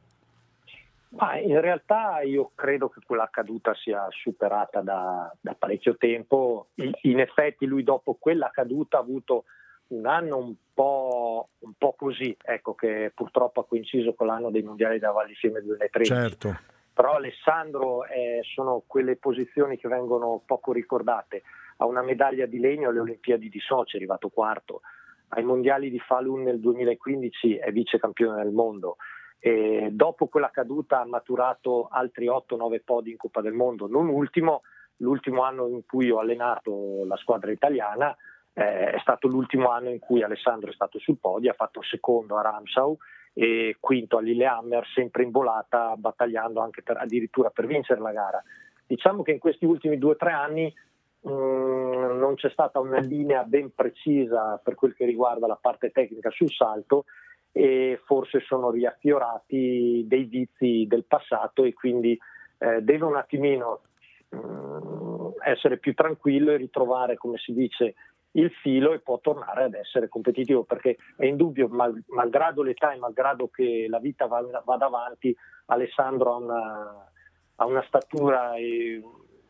Ma 1.10 1.38
in 1.38 1.60
realtà 1.60 2.20
io 2.20 2.50
credo 2.54 2.88
che 2.88 3.00
quella 3.04 3.28
caduta 3.30 3.74
sia 3.74 4.06
superata 4.10 4.80
da, 4.80 5.32
da 5.40 5.54
parecchio 5.58 5.96
tempo. 5.96 6.68
In, 6.74 6.92
in 7.02 7.20
effetti 7.20 7.64
lui 7.64 7.82
dopo 7.82 8.16
quella 8.18 8.50
caduta 8.52 8.98
ha 8.98 9.00
avuto 9.00 9.44
un 9.88 10.06
anno 10.06 10.36
un 10.36 10.54
po', 10.74 11.48
un 11.60 11.72
po' 11.78 11.94
così, 11.96 12.36
ecco, 12.42 12.74
che 12.74 13.12
purtroppo 13.14 13.60
ha 13.60 13.66
coinciso 13.66 14.14
con 14.14 14.26
l'anno 14.26 14.50
dei 14.50 14.62
mondiali 14.62 14.98
della 14.98 15.12
Val 15.12 15.28
di 15.28 15.34
Fiemme 15.34 15.62
2013. 15.62 16.12
Certo. 16.12 16.58
Però 16.96 17.12
Alessandro 17.12 18.06
eh, 18.06 18.40
sono 18.54 18.82
quelle 18.86 19.16
posizioni 19.16 19.76
che 19.76 19.86
vengono 19.86 20.40
poco 20.46 20.72
ricordate. 20.72 21.42
Ha 21.76 21.84
una 21.84 22.00
medaglia 22.00 22.46
di 22.46 22.58
legno 22.58 22.88
alle 22.88 23.00
Olimpiadi 23.00 23.50
di 23.50 23.60
Sochi, 23.60 23.92
è 23.92 23.96
arrivato 23.98 24.30
quarto. 24.30 24.80
Ai 25.28 25.44
mondiali 25.44 25.90
di 25.90 25.98
Falun 25.98 26.44
nel 26.44 26.58
2015 26.58 27.56
è 27.56 27.70
vice 27.70 27.98
campione 27.98 28.42
del 28.42 28.50
mondo. 28.50 28.96
E 29.38 29.90
dopo 29.92 30.28
quella 30.28 30.48
caduta 30.50 31.02
ha 31.02 31.04
maturato 31.04 31.88
altri 31.90 32.28
8-9 32.28 32.80
podi 32.82 33.10
in 33.10 33.18
Coppa 33.18 33.42
del 33.42 33.52
Mondo, 33.52 33.86
non 33.86 34.08
ultimo, 34.08 34.62
l'ultimo 34.96 35.42
anno 35.42 35.68
in 35.68 35.84
cui 35.84 36.10
ho 36.10 36.18
allenato 36.18 37.04
la 37.06 37.16
squadra 37.16 37.50
italiana 37.50 38.16
eh, 38.54 38.92
è 38.92 38.98
stato 39.00 39.28
l'ultimo 39.28 39.68
anno 39.68 39.90
in 39.90 39.98
cui 39.98 40.22
Alessandro 40.22 40.70
è 40.70 40.74
stato 40.74 40.98
sul 40.98 41.18
podio, 41.18 41.50
ha 41.50 41.54
fatto 41.54 41.82
secondo 41.82 42.38
a 42.38 42.40
Ramsau 42.40 42.96
e 43.38 43.76
quinto 43.78 44.16
a 44.16 44.22
Lillehammer, 44.22 44.86
sempre 44.94 45.22
in 45.22 45.30
volata, 45.30 45.94
battagliando 45.94 46.58
anche 46.58 46.82
per, 46.82 46.96
addirittura 46.96 47.50
per 47.50 47.66
vincere 47.66 48.00
la 48.00 48.12
gara. 48.12 48.42
Diciamo 48.86 49.22
che 49.22 49.32
in 49.32 49.38
questi 49.38 49.66
ultimi 49.66 49.98
due 49.98 50.12
o 50.12 50.16
tre 50.16 50.32
anni 50.32 50.74
mh, 51.20 51.30
non 51.30 52.34
c'è 52.36 52.48
stata 52.48 52.80
una 52.80 52.98
linea 52.98 53.42
ben 53.42 53.74
precisa 53.74 54.58
per 54.64 54.74
quel 54.74 54.94
che 54.94 55.04
riguarda 55.04 55.46
la 55.46 55.58
parte 55.60 55.90
tecnica 55.90 56.30
sul 56.30 56.50
salto 56.50 57.04
e 57.52 58.00
forse 58.06 58.40
sono 58.40 58.70
riaffiorati 58.70 60.06
dei 60.08 60.24
vizi 60.24 60.86
del 60.88 61.04
passato 61.04 61.62
e 61.64 61.74
quindi 61.74 62.18
eh, 62.56 62.80
deve 62.80 63.04
un 63.04 63.16
attimino 63.16 63.82
mh, 64.30 65.28
essere 65.44 65.76
più 65.76 65.92
tranquillo 65.92 66.52
e 66.52 66.56
ritrovare, 66.56 67.16
come 67.16 67.36
si 67.36 67.52
dice, 67.52 67.96
il 68.36 68.50
filo 68.62 68.92
e 68.92 69.00
può 69.00 69.18
tornare 69.20 69.64
ad 69.64 69.74
essere 69.74 70.08
competitivo 70.08 70.64
perché 70.64 70.96
è 71.16 71.24
indubbio, 71.24 71.68
mal, 71.68 72.02
malgrado 72.08 72.62
l'età 72.62 72.92
e 72.92 72.98
malgrado 72.98 73.48
che 73.48 73.86
la 73.88 73.98
vita 73.98 74.26
vada, 74.26 74.62
vada 74.64 74.86
avanti, 74.86 75.34
Alessandro 75.66 76.32
ha 76.32 76.36
una, 76.36 77.10
ha 77.56 77.64
una 77.66 77.84
statura 77.86 78.54
e 78.54 79.02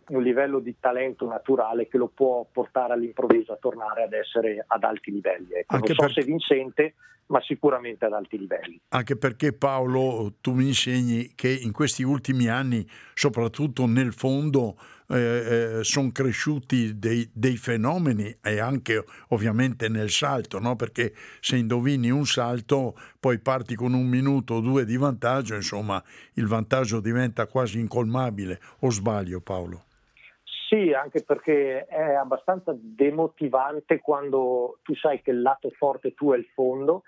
un 0.09 0.23
livello 0.23 0.61
di 0.61 0.77
talento 0.79 1.27
naturale 1.27 1.89
che 1.89 1.99
lo 1.99 2.07
può 2.07 2.47
portare 2.51 2.93
all'improvviso 2.93 3.53
a 3.53 3.57
tornare 3.57 4.05
ad 4.05 4.13
essere 4.13 4.65
ad 4.67 4.85
alti 4.85 5.11
livelli. 5.11 5.55
Ecco, 5.55 5.77
non 5.77 5.87
so 5.87 5.95
perché- 5.95 6.21
se 6.21 6.27
vincente, 6.27 6.95
ma 7.27 7.41
sicuramente 7.43 8.05
ad 8.05 8.13
alti 8.13 8.39
livelli. 8.39 8.81
Anche 8.89 9.17
perché 9.17 9.53
Paolo, 9.53 10.35
tu 10.41 10.53
mi 10.53 10.67
insegni 10.67 11.33
che 11.35 11.49
in 11.51 11.73
questi 11.73 12.03
ultimi 12.03 12.49
anni, 12.49 12.87
soprattutto 13.15 13.87
nel 13.87 14.13
fondo, 14.13 14.77
sono 15.09 16.11
cresciuti 16.11 16.99
dei, 16.99 17.29
dei 17.33 17.57
fenomeni 17.57 18.39
e 18.43 18.59
anche 18.59 19.05
ovviamente 19.29 19.89
nel 19.89 20.11
salto, 20.11 20.59
no? 20.59 20.75
perché 20.75 21.13
se 21.41 21.57
indovini 21.57 22.11
un 22.11 22.27
salto 22.27 22.95
poi 23.21 23.39
parti 23.39 23.77
con 23.77 23.95
un 23.95 24.07
minuto 24.07 24.55
o 24.55 24.61
due 24.61 24.85
di 24.85 24.97
vantaggio, 24.97 25.55
insomma 25.55 26.03
il 26.35 26.47
vantaggio 26.47 27.01
diventa 27.01 27.47
quasi 27.47 27.79
incolmabile. 27.79 28.59
O 28.81 28.91
sbaglio 28.91 29.41
Paolo? 29.41 29.85
Sì, 30.69 30.93
anche 30.93 31.23
perché 31.23 31.87
è 31.87 32.15
abbastanza 32.15 32.75
demotivante 32.77 34.01
quando 34.01 34.79
tu 34.83 34.97
sai 34.97 35.23
che 35.23 35.31
il 35.31 35.41
lato 35.41 35.71
forte 35.71 36.13
tuo 36.15 36.35
è 36.35 36.39
il 36.39 36.49
fondo. 36.53 37.05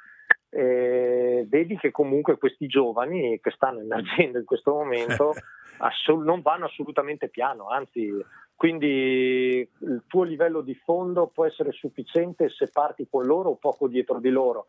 Eh, 0.50 1.46
vedi 1.48 1.76
che 1.76 1.90
comunque 1.90 2.38
questi 2.38 2.66
giovani 2.66 3.38
che 3.40 3.50
stanno 3.50 3.80
emergendo 3.80 4.38
in 4.38 4.44
questo 4.44 4.72
momento 4.72 5.32
assol- 5.78 6.24
non 6.24 6.40
vanno 6.40 6.66
assolutamente 6.66 7.28
piano, 7.28 7.68
anzi, 7.68 8.12
quindi 8.54 9.68
il 9.80 10.02
tuo 10.06 10.22
livello 10.22 10.62
di 10.62 10.74
fondo 10.74 11.28
può 11.28 11.44
essere 11.44 11.72
sufficiente 11.72 12.48
se 12.48 12.70
parti 12.70 13.06
con 13.08 13.24
loro 13.24 13.50
o 13.50 13.56
poco 13.56 13.88
dietro 13.88 14.18
di 14.18 14.30
loro, 14.30 14.66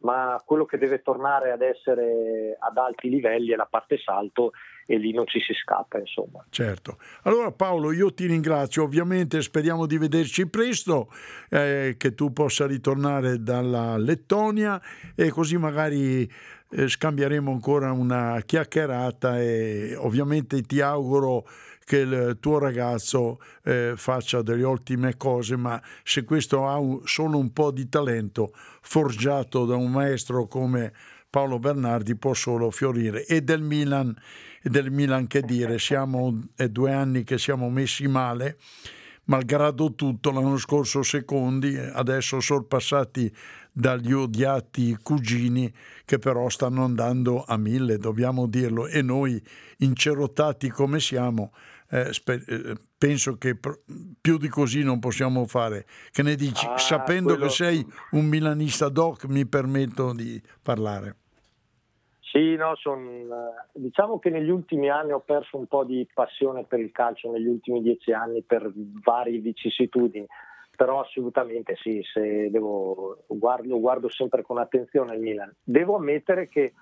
ma 0.00 0.40
quello 0.44 0.64
che 0.64 0.78
deve 0.78 1.02
tornare 1.02 1.50
ad 1.50 1.62
essere 1.62 2.56
ad 2.58 2.76
alti 2.76 3.08
livelli 3.08 3.52
è 3.52 3.56
la 3.56 3.68
parte 3.70 3.98
salto 3.98 4.52
e 4.86 4.96
lì 4.98 5.12
non 5.12 5.26
ci 5.26 5.40
si 5.40 5.52
scappa, 5.52 5.98
insomma. 5.98 6.44
Certo. 6.50 6.98
Allora 7.22 7.52
Paolo, 7.52 7.92
io 7.92 8.12
ti 8.12 8.26
ringrazio, 8.26 8.82
ovviamente 8.82 9.40
speriamo 9.42 9.86
di 9.86 9.98
vederci 9.98 10.48
presto, 10.48 11.12
eh, 11.48 11.94
che 11.96 12.14
tu 12.14 12.32
possa 12.32 12.66
ritornare 12.66 13.42
dalla 13.42 13.96
Lettonia 13.96 14.80
e 15.14 15.30
così 15.30 15.56
magari 15.56 16.30
eh, 16.72 16.88
scambieremo 16.88 17.50
ancora 17.50 17.92
una 17.92 18.40
chiacchierata 18.44 19.40
e 19.40 19.94
ovviamente 19.96 20.60
ti 20.62 20.80
auguro 20.80 21.46
che 21.84 21.98
il 21.98 22.36
tuo 22.38 22.58
ragazzo 22.58 23.40
eh, 23.64 23.94
faccia 23.96 24.42
delle 24.42 24.62
ottime 24.62 25.16
cose, 25.16 25.56
ma 25.56 25.82
se 26.04 26.22
questo 26.22 26.68
ha 26.68 26.78
un- 26.78 27.00
solo 27.04 27.36
un 27.36 27.52
po' 27.52 27.72
di 27.72 27.88
talento 27.88 28.52
forgiato 28.80 29.64
da 29.66 29.74
un 29.74 29.90
maestro 29.90 30.46
come 30.46 30.92
Paolo 31.28 31.58
Bernardi 31.58 32.14
può 32.14 32.32
solo 32.32 32.70
fiorire. 32.70 33.24
E 33.26 33.42
del 33.42 33.62
Milan, 33.62 34.14
del 34.62 34.90
Milan 34.90 35.26
che 35.26 35.42
dire, 35.42 35.78
siamo 35.78 36.38
è 36.54 36.68
due 36.68 36.92
anni 36.92 37.24
che 37.24 37.38
siamo 37.38 37.70
messi 37.70 38.06
male, 38.08 38.58
malgrado 39.24 39.94
tutto, 39.94 40.30
l'anno 40.30 40.56
scorso 40.56 41.02
secondi, 41.02 41.76
adesso 41.76 42.40
sorpassati 42.40 43.32
dagli 43.72 44.12
odiati 44.12 44.96
cugini 45.00 45.72
che 46.04 46.18
però 46.18 46.48
stanno 46.48 46.84
andando 46.84 47.44
a 47.44 47.56
mille, 47.56 47.98
dobbiamo 47.98 48.46
dirlo, 48.46 48.86
e 48.88 49.00
noi 49.02 49.40
incerottati 49.78 50.68
come 50.68 50.98
siamo, 50.98 51.52
eh, 51.90 52.12
spe- 52.12 52.44
eh, 52.46 52.76
penso 52.98 53.36
che 53.36 53.54
pr- 53.54 53.78
più 54.20 54.36
di 54.36 54.48
così 54.48 54.82
non 54.82 54.98
possiamo 54.98 55.46
fare. 55.46 55.86
Che 56.10 56.22
ne 56.22 56.34
dici? 56.34 56.66
Ah, 56.66 56.76
Sapendo 56.78 57.30
quello- 57.34 57.46
che 57.46 57.52
sei 57.52 57.86
un 58.12 58.26
milanista 58.26 58.88
doc, 58.88 59.24
mi 59.26 59.46
permetto 59.46 60.12
di 60.12 60.40
parlare. 60.60 61.16
Sì, 62.32 62.54
no, 62.54 62.76
son, 62.76 63.28
eh, 63.28 63.66
diciamo 63.72 64.20
che 64.20 64.30
negli 64.30 64.50
ultimi 64.50 64.88
anni 64.88 65.10
ho 65.10 65.18
perso 65.18 65.56
un 65.58 65.66
po' 65.66 65.82
di 65.82 66.06
passione 66.14 66.62
per 66.64 66.78
il 66.78 66.92
calcio, 66.92 67.30
negli 67.30 67.48
ultimi 67.48 67.82
dieci 67.82 68.12
anni 68.12 68.42
per 68.42 68.70
varie 69.02 69.40
vicissitudini, 69.40 70.24
però 70.76 71.00
assolutamente 71.00 71.74
sì, 71.76 72.00
se 72.04 72.48
devo, 72.50 73.24
guardo, 73.26 73.80
guardo 73.80 74.08
sempre 74.08 74.42
con 74.42 74.58
attenzione 74.58 75.14
il 75.14 75.20
Milan. 75.20 75.52
Devo 75.60 75.96
ammettere 75.96 76.48
che 76.48 76.72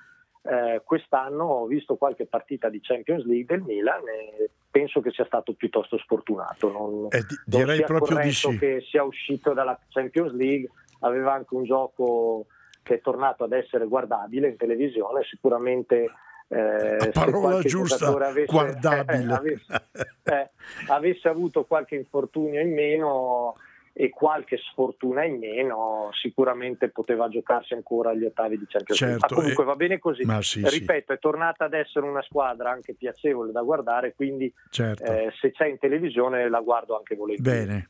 eh, 0.43 0.83
quest'anno 0.85 1.45
ho 1.45 1.67
visto 1.67 1.97
qualche 1.97 2.27
partita 2.27 2.69
di 2.69 2.81
Champions 2.83 3.25
League 3.25 3.47
del 3.57 3.65
Milan 3.65 4.03
e 4.07 4.51
penso 4.71 5.01
che 5.01 5.13
sia 5.13 5.25
stato 5.25 5.55
piuttosto 5.55 5.97
sfortunato. 5.97 6.71
Non, 6.71 7.07
Eh, 7.09 7.25
di- 7.27 7.41
non 7.47 7.61
direi 7.63 7.77
sia 7.77 7.87
proprio 7.87 8.19
di 8.19 8.33
sì. 8.33 8.59
che 8.59 8.81
sia 8.83 9.03
uscito 9.03 9.55
dalla 9.55 9.79
Champions 9.89 10.33
League, 10.35 10.69
aveva 11.01 11.33
anche 11.33 11.55
un 11.55 11.65
gioco 11.65 12.47
che 12.89 12.95
è 12.95 13.01
tornato 13.03 13.45
ad 13.45 13.53
essere 13.53 13.87
guardabile 13.87 14.49
in 14.49 14.57
televisione, 14.57 15.23
sicuramente 15.25 16.11
eh, 16.49 16.97
La 16.97 17.11
parola 17.13 17.61
giusta, 17.61 18.09
avesse, 18.09 18.47
guardabile. 18.47 19.33
avesse, 19.35 19.85
eh, 20.23 20.51
avesse 20.89 21.29
avuto 21.29 21.65
qualche 21.65 21.97
infortunio 21.97 22.63
in 22.63 22.73
meno 22.73 23.57
e 23.93 24.09
qualche 24.09 24.57
sfortuna 24.57 25.25
in 25.25 25.39
meno, 25.39 26.09
sicuramente 26.13 26.89
poteva 26.89 27.29
giocarsi 27.29 27.75
ancora 27.75 28.11
agli 28.11 28.25
ottavi 28.25 28.57
di 28.57 28.65
Champions 28.67 29.01
League. 29.01 29.19
Certo, 29.19 29.35
Ma 29.35 29.41
comunque 29.41 29.65
e- 29.65 29.67
va 29.67 29.77
bene 29.77 29.99
così. 29.99 30.23
sì, 30.41 30.65
sì. 30.65 30.79
Ripeto, 30.79 31.13
è 31.13 31.19
tornata 31.19 31.67
ad 31.67 31.75
essere 31.75 32.07
una 32.07 32.23
squadra 32.23 32.71
anche 32.71 32.95
piacevole 32.95 33.53
da 33.53 33.61
guardare, 33.61 34.15
quindi 34.15 34.51
Certo. 34.71 35.03
eh, 35.05 35.31
se 35.39 35.51
c'è 35.51 35.67
in 35.67 35.79
televisione 35.79 36.49
la 36.49 36.61
guardo 36.61 36.97
anche 36.97 37.15
volentieri. 37.15 37.67
Bene. 37.67 37.87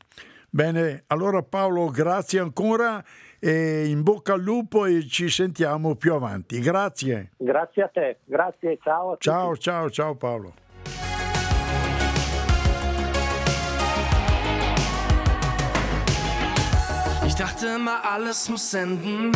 Bene, 0.51 1.03
allora 1.07 1.43
Paolo, 1.43 1.89
grazie 1.91 2.39
ancora 2.39 3.03
e 3.39 3.87
in 3.87 4.03
bocca 4.03 4.33
al 4.33 4.41
lupo 4.41 4.85
e 4.85 5.07
ci 5.07 5.29
sentiamo 5.29 5.95
più 5.95 6.13
avanti. 6.13 6.59
Grazie. 6.59 7.31
Grazie 7.37 7.83
a 7.83 7.87
te, 7.87 8.17
grazie, 8.25 8.77
ciao 8.81 9.07
a 9.07 9.11
tutti. 9.13 9.29
Ciao, 9.29 9.57
ciao, 9.57 9.89
ciao 9.89 10.15
Paolo. 10.15 10.53
Ich 17.25 17.35
dachte 17.35 17.67
immer, 17.75 18.01
alles 18.03 18.49
muss 18.49 18.73
enden. 18.73 19.31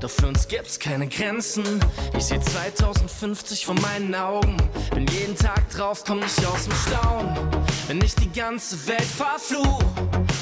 Doch 0.00 0.10
für 0.10 0.26
uns 0.26 0.46
gibt's 0.48 0.78
keine 0.78 1.06
Grenzen. 1.08 1.64
Ich 2.16 2.24
seh 2.24 2.40
2050 2.40 3.66
vor 3.66 3.74
meinen 3.80 4.14
Augen. 4.14 4.56
Bin 4.94 5.06
jeden 5.06 5.36
Tag 5.36 5.68
drauf, 5.70 6.04
komm 6.06 6.20
nicht 6.20 6.44
aus 6.46 6.64
dem 6.64 6.74
Staunen. 6.74 7.36
Wenn 7.88 8.00
ich 8.00 8.14
die 8.16 8.30
ganze 8.32 8.76
Welt 8.88 9.02
verfluch, 9.02 9.80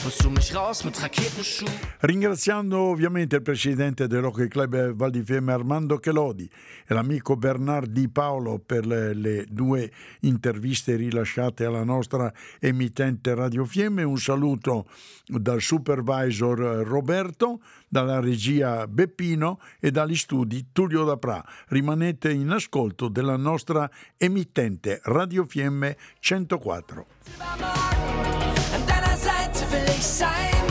holst 0.03 0.25
du 0.25 0.31
mich 0.31 0.55
raus 0.55 0.83
mit 0.85 1.01
Raketenschuh. 1.03 1.67
Ringraziando 2.01 2.79
ovviamente 2.79 3.37
il 3.37 3.43
presidente 3.43 4.07
dell'Hockey 4.07 4.49
Club 4.49 4.93
Val 4.95 5.11
di 5.11 5.23
Fiemme 5.23 5.53
Armando 5.53 5.99
Chelodi 5.99 6.49
e 6.87 6.95
l'amico 6.95 7.37
Bernard 7.37 7.91
Di 7.91 8.09
Paolo 8.09 8.59
per 8.65 8.87
le, 8.87 9.15
le 9.15 9.45
due 9.49 9.91
interviste 10.21 10.97
rilasciate 10.97 11.65
alla 11.65 11.85
nostra 11.85 12.33
emittente 12.61 13.35
Radio 13.35 13.65
Fiemme, 13.67 14.03
un 14.03 14.19
saluto 14.19 14.87
dal 15.27 15.61
supervisor 15.61 16.59
Roberto, 16.87 17.61
dalla 17.95 18.19
regia 18.19 18.89
Beppino 18.89 19.61
e 19.79 19.93
dagli 19.93 20.17
studi 20.17 20.67
Tullio 20.73 21.05
Dapra. 21.05 21.45
Rimanete 21.69 22.33
in 22.33 22.51
ascolto 22.51 23.07
della 23.07 23.37
nostra 23.37 23.89
emittente 24.17 25.01
Radio 25.05 25.45
Fiemme 25.45 25.97
104. 26.19 27.07
An 27.39 28.85
deiner 28.85 29.17
Seite 29.17 29.65
will 29.71 29.85
ich 29.87 30.03
sein, 30.03 30.65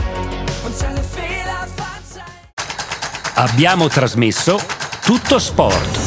uns 0.66 0.82
alle 0.82 1.00
Fehler 1.00 1.66
verzeihen. 1.74 2.26
Abbiamo 3.36 3.88
trasmesso 3.88 4.58
Tutto 5.02 5.38
Sport. 5.38 6.02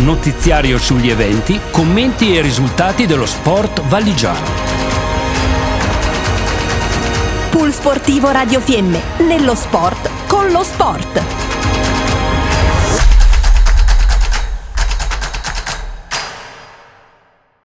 Notiziario 0.00 0.76
sugli 0.76 1.08
eventi, 1.08 1.58
commenti 1.70 2.36
e 2.36 2.42
risultati 2.42 3.06
dello 3.06 3.26
sport 3.26 3.80
valigiano. 3.88 4.61
Pool 7.62 7.72
Sportivo 7.72 8.28
Radio 8.32 8.58
Fiemme, 8.58 9.00
nello 9.18 9.54
sport 9.54 10.26
con 10.26 10.50
lo 10.50 10.64
sport. 10.64 11.61